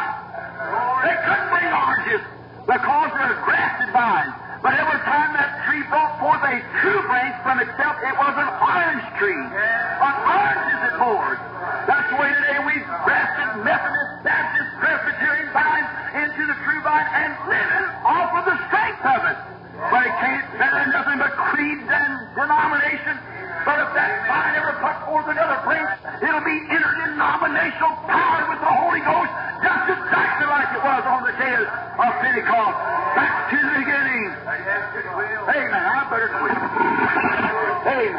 They 1.04 1.16
couldn't 1.24 1.48
bring 1.48 1.68
oranges 1.72 2.22
because 2.68 3.08
they're 3.16 3.38
grafted 3.48 3.90
vines. 3.96 4.34
But 4.64 4.80
every 4.80 5.00
time 5.04 5.36
that 5.36 5.60
tree 5.68 5.84
brought 5.92 6.16
forth 6.20 6.40
a 6.40 6.56
true 6.80 7.00
branch 7.04 7.36
from 7.44 7.60
itself, 7.60 7.96
it 8.00 8.16
was 8.16 8.34
an 8.36 8.50
orange 8.64 9.04
tree. 9.20 9.44
An 9.44 10.14
orange 10.24 10.64
is 10.72 10.80
it 10.88 10.94
bore. 11.00 11.36
That's 11.84 12.08
the 12.08 12.16
way 12.16 12.32
today 12.32 12.60
we 12.64 12.76
grafted 13.04 13.60
Methodist, 13.60 14.12
Baptist, 14.24 14.70
Presbyterian 14.80 15.48
vines 15.52 15.88
into 16.16 16.42
the 16.48 16.56
true 16.64 16.80
vine 16.80 17.08
and 17.12 17.32
living 17.44 17.86
off 18.08 18.32
of 18.40 18.44
the 18.48 18.56
strength 18.68 19.04
of 19.04 19.20
it. 19.32 19.38
But 19.92 20.00
it 20.08 20.14
can't 20.16 20.48
better 20.56 20.84
nothing 20.92 21.18
but 21.20 21.32
creeds 21.52 21.84
and 21.84 22.12
denomination. 22.32 23.16
But 23.68 23.80
if 23.80 23.83
that 23.94 24.26
vine 24.26 24.54
ever 24.58 24.74
puts 24.82 25.00
forth 25.06 25.26
another 25.30 25.62
branch, 25.62 25.94
it'll 26.18 26.42
be 26.42 26.58
interdenominational 26.66 27.94
power 28.10 28.42
with 28.50 28.58
the 28.58 28.72
Holy 28.74 28.98
Ghost, 29.06 29.30
just 29.62 29.86
exactly 29.86 30.46
like 30.50 30.68
it 30.74 30.82
was 30.82 31.02
on 31.06 31.22
the 31.22 31.34
day 31.38 31.54
of 31.62 32.10
Pentecost. 32.18 32.76
Back 33.14 33.54
to 33.54 33.58
the 33.62 33.72
beginning. 33.78 34.24
Amen. 34.34 35.78
I 35.78 36.02
better 36.10 36.30
quit. 36.42 36.58
Amen. 37.86 38.18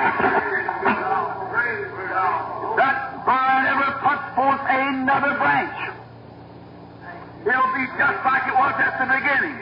That 2.80 2.98
vine 3.28 3.66
ever 3.68 3.92
puts 4.00 4.26
forth 4.40 4.64
another 4.64 5.36
branch. 5.36 5.80
It'll 7.44 7.74
be 7.76 7.86
just 8.00 8.20
like 8.24 8.48
it 8.48 8.56
was 8.56 8.76
at 8.80 8.96
the 9.04 9.08
beginning. 9.12 9.60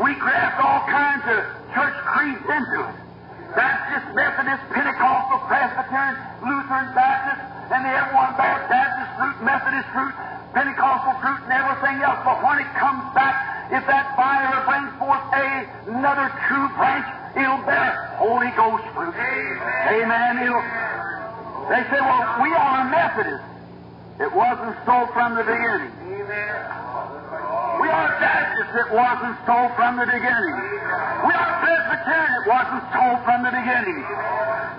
We 0.00 0.16
graft 0.16 0.58
all 0.64 0.80
kinds 0.88 1.24
of 1.28 1.44
church 1.76 1.96
creeds 2.08 2.40
into 2.40 2.88
it. 2.88 3.09
Baptist, 3.54 4.06
Methodist, 4.14 4.62
Pentecostal, 4.70 5.38
Presbyterian, 5.50 6.16
Lutheran, 6.42 6.86
Baptist, 6.94 7.42
and 7.70 7.82
the 7.86 7.92
bears 8.38 8.64
Baptist 8.70 9.10
fruit, 9.18 9.36
Methodist 9.42 9.88
fruit, 9.94 10.14
Pentecostal 10.54 11.14
fruit, 11.22 11.40
and 11.46 11.52
everything 11.54 11.96
else. 12.02 12.20
But 12.26 12.42
when 12.42 12.58
it 12.62 12.70
comes 12.78 13.02
back, 13.14 13.34
if 13.70 13.86
that 13.86 14.14
fire 14.18 14.58
brings 14.66 14.90
forth 14.98 15.22
a, 15.30 15.46
another 15.94 16.26
true 16.50 16.66
branch, 16.74 17.06
it'll 17.38 17.62
bear 17.62 17.94
Holy 18.18 18.50
Ghost 18.58 18.82
fruit. 18.94 19.14
Amen. 19.14 20.42
It'll, 20.42 20.62
they 21.70 21.82
say, 21.86 22.00
well, 22.02 22.26
we 22.42 22.50
are 22.50 22.82
Methodists. 22.90 23.46
It 24.18 24.30
wasn't 24.34 24.76
so 24.84 25.06
from 25.14 25.34
the 25.38 25.44
beginning. 25.46 25.94
We 26.10 26.20
are 27.90 28.10
Baptists. 28.22 28.74
It 28.78 28.90
wasn't 28.94 29.36
so 29.46 29.56
from 29.74 29.98
the 29.98 30.06
beginning. 30.06 30.56
We 31.26 31.32
are 31.34 31.50
Presbyterian. 31.58 32.32
It 32.38 32.46
wasn't 32.46 32.84
so 32.94 33.04
from 33.26 33.42
the 33.42 33.52
beginning. 33.52 34.00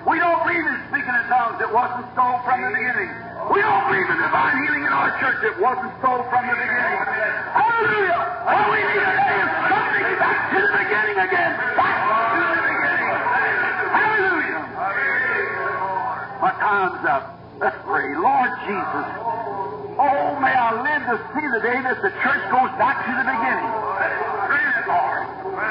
We 0.08 0.15
don't 0.17 0.39
believe 0.47 0.65
in 0.65 0.78
speaking 0.89 1.12
in 1.12 1.26
tongues. 1.28 1.60
It 1.60 1.71
wasn't 1.71 2.08
so 2.15 2.26
from 2.47 2.58
the 2.63 2.71
beginning. 2.71 3.12
We 3.52 3.60
don't 3.60 3.84
believe 3.91 4.08
in 4.08 4.17
divine 4.21 4.63
healing 4.63 4.84
in 4.88 4.93
our 4.95 5.12
church. 5.19 5.43
It 5.43 5.60
wasn't 5.60 5.91
so 6.00 6.24
from 6.32 6.43
the 6.47 6.56
beginning. 6.56 7.02
Hallelujah! 7.52 8.21
All 8.47 8.65
we 8.71 8.80
need 8.80 9.02
today 9.02 9.38
is 9.43 9.52
something 9.67 10.08
back 10.17 10.39
to 10.56 10.60
the 10.62 10.71
beginning 10.71 11.19
again. 11.19 11.52
Back 11.76 12.00
to 12.32 12.39
the 12.47 12.63
beginning. 12.63 13.12
Hallelujah! 13.91 14.62
My 16.39 16.52
time's 16.63 17.04
up. 17.06 17.24
Let's 17.60 17.78
pray. 17.86 18.08
Lord 18.15 18.52
Jesus. 18.65 19.20
Oh, 19.99 20.39
may 20.39 20.56
I 20.56 20.71
live 20.80 21.04
to 21.04 21.15
see 21.36 21.45
the 21.51 21.62
day 21.63 21.80
that 21.84 21.99
the 21.99 22.12
church 22.23 22.43
goes 22.47 22.71
back 22.80 23.04
to 23.04 23.12
the 23.12 23.25
beginning. 23.27 23.71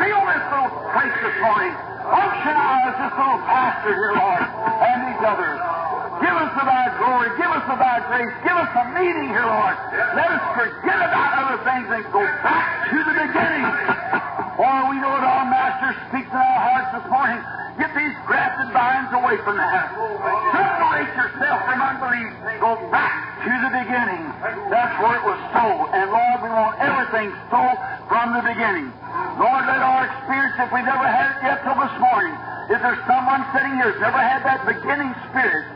Feel 0.00 0.22
this 0.28 0.44
little 0.50 0.72
place 0.92 1.16
this 1.24 1.36
morning. 1.40 1.72
Function 2.04 2.56
as 2.56 2.94
this 3.00 3.14
little 3.16 3.40
pastor 3.48 3.92
here, 3.96 4.12
Lord, 4.16 4.44
and 4.44 4.98
these 5.08 5.22
others. 5.24 5.58
Give 6.20 6.36
us 6.36 6.52
of 6.52 6.66
thy 6.68 6.86
glory. 7.00 7.28
Give 7.40 7.48
us 7.48 7.64
of 7.64 7.78
thy 7.80 7.98
grace. 8.12 8.34
Give 8.44 8.56
us 8.60 8.72
a 8.76 8.84
meeting 8.92 9.28
here, 9.32 9.46
Lord. 9.48 9.76
Let 10.12 10.28
us 10.36 10.44
forget 10.52 11.00
about 11.00 11.30
other 11.40 11.58
things 11.64 11.86
and 11.88 12.04
go 12.12 12.24
back 12.44 12.92
to 12.92 12.98
the 13.00 13.14
beginning. 13.24 13.66
For 14.60 14.72
we 14.92 14.96
know 15.00 15.16
that 15.16 15.24
our 15.28 15.48
Master 15.48 15.96
speaks 16.12 16.28
in 16.28 16.36
our 16.40 16.60
hearts 16.60 16.90
this 16.92 17.06
morning. 17.08 17.40
Get 17.80 17.96
these 17.96 18.12
grafted 18.28 18.68
vines 18.76 19.08
away 19.16 19.40
from 19.40 19.56
the. 19.56 19.64
Separate 20.52 21.08
yourself 21.16 21.58
from 21.64 21.80
unbelief. 21.80 22.28
Go 22.60 22.76
beginning. 23.90 24.22
That's 24.70 24.94
where 25.02 25.18
it 25.18 25.24
was 25.26 25.40
so. 25.50 25.66
And 25.90 26.06
Lord, 26.14 26.38
we 26.46 26.50
want 26.54 26.78
everything 26.78 27.34
so 27.50 27.74
from 28.06 28.38
the 28.38 28.42
beginning. 28.46 28.86
Lord, 29.34 29.66
let 29.66 29.82
our 29.82 30.06
experience, 30.06 30.54
if 30.62 30.70
we 30.70 30.78
never 30.86 31.10
had 31.10 31.34
it 31.34 31.38
yet 31.42 31.58
till 31.66 31.74
this 31.74 31.96
morning, 31.98 32.30
if 32.70 32.78
there's 32.78 33.02
someone 33.10 33.42
sitting 33.50 33.74
here 33.82 33.90
who's 33.90 33.98
never 33.98 34.22
had 34.22 34.46
that 34.46 34.62
beginning 34.62 35.10
spirit 35.26 35.66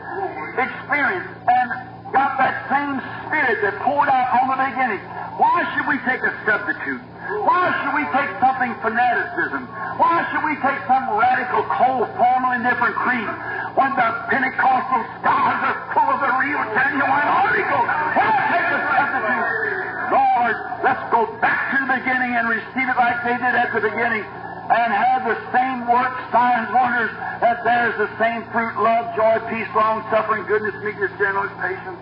experience 0.55 1.27
and 1.43 1.67
got 2.15 2.39
that 2.39 2.55
same 2.71 3.03
spirit 3.27 3.59
that 3.67 3.75
poured 3.83 4.07
out 4.07 4.31
on 4.31 4.47
the 4.47 4.59
beginning, 4.63 5.03
why 5.35 5.67
should 5.75 5.91
we 5.91 5.99
take 6.07 6.23
a 6.23 6.31
substitute? 6.47 7.03
Why 7.43 7.67
should 7.83 7.99
we 7.99 8.07
take 8.15 8.31
something 8.39 8.71
fanaticism? 8.79 9.67
Why 9.99 10.23
should 10.31 10.45
we 10.47 10.55
take 10.63 10.79
some 10.87 11.03
radical, 11.19 11.67
cold, 11.67 12.07
formal, 12.15 12.55
indifferent 12.55 12.95
creed 12.95 13.27
when 13.75 13.91
the 13.99 14.07
Pentecostal 14.31 15.03
stars 15.19 15.59
are 15.67 15.84
Lord, 20.11 20.55
let's 20.83 21.03
go 21.11 21.25
back 21.41 21.73
to 21.73 21.77
the 21.85 21.89
beginning 21.99 22.35
and 22.35 22.47
receive 22.47 22.87
it 22.87 22.97
like 22.97 23.23
they 23.25 23.37
did 23.37 23.55
at 23.55 23.73
the 23.73 23.81
beginning. 23.81 24.23
and 24.65 24.89
have 24.93 25.21
the 25.29 25.37
same 25.53 25.85
works, 25.85 26.17
signs, 26.33 26.65
wonders, 26.73 27.11
that 27.37 27.61
there's 27.63 27.93
the 28.01 28.09
same 28.17 28.41
fruit, 28.49 28.73
love, 28.81 29.13
joy, 29.15 29.37
peace, 29.53 29.69
long 29.75 30.01
suffering, 30.09 30.41
goodness, 30.49 30.73
meekness, 30.83 31.11
gentleness, 31.21 31.53
patience. 31.61 31.99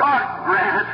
God 0.00 0.24
grant 0.48 0.80
it. 0.80 0.88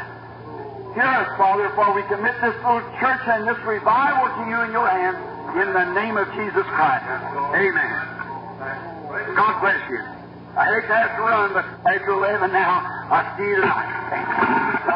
Hear 0.99 1.07
us, 1.07 1.31
Father, 1.39 1.71
for 1.79 1.95
we 1.95 2.03
commit 2.11 2.35
this 2.43 2.57
little 2.67 2.83
church 2.99 3.23
and 3.31 3.47
this 3.47 3.59
revival 3.63 4.27
to 4.27 4.51
you 4.51 4.59
in 4.67 4.73
your 4.75 4.89
hands 4.91 5.23
in 5.55 5.71
the 5.73 5.87
name 5.95 6.17
of 6.19 6.27
Jesus 6.35 6.67
Christ. 6.67 7.07
Amen. 7.55 9.37
God 9.39 9.61
bless 9.63 9.79
you. 9.91 10.18
I 10.59 10.65
hate 10.67 10.89
to 10.91 11.17
to 11.17 11.23
run, 11.23 11.53
but 11.55 11.65
after 11.87 12.11
11 12.19 12.53
now, 12.53 12.83
I 13.15 13.23
see. 13.39 13.55
Amen. 13.55 14.88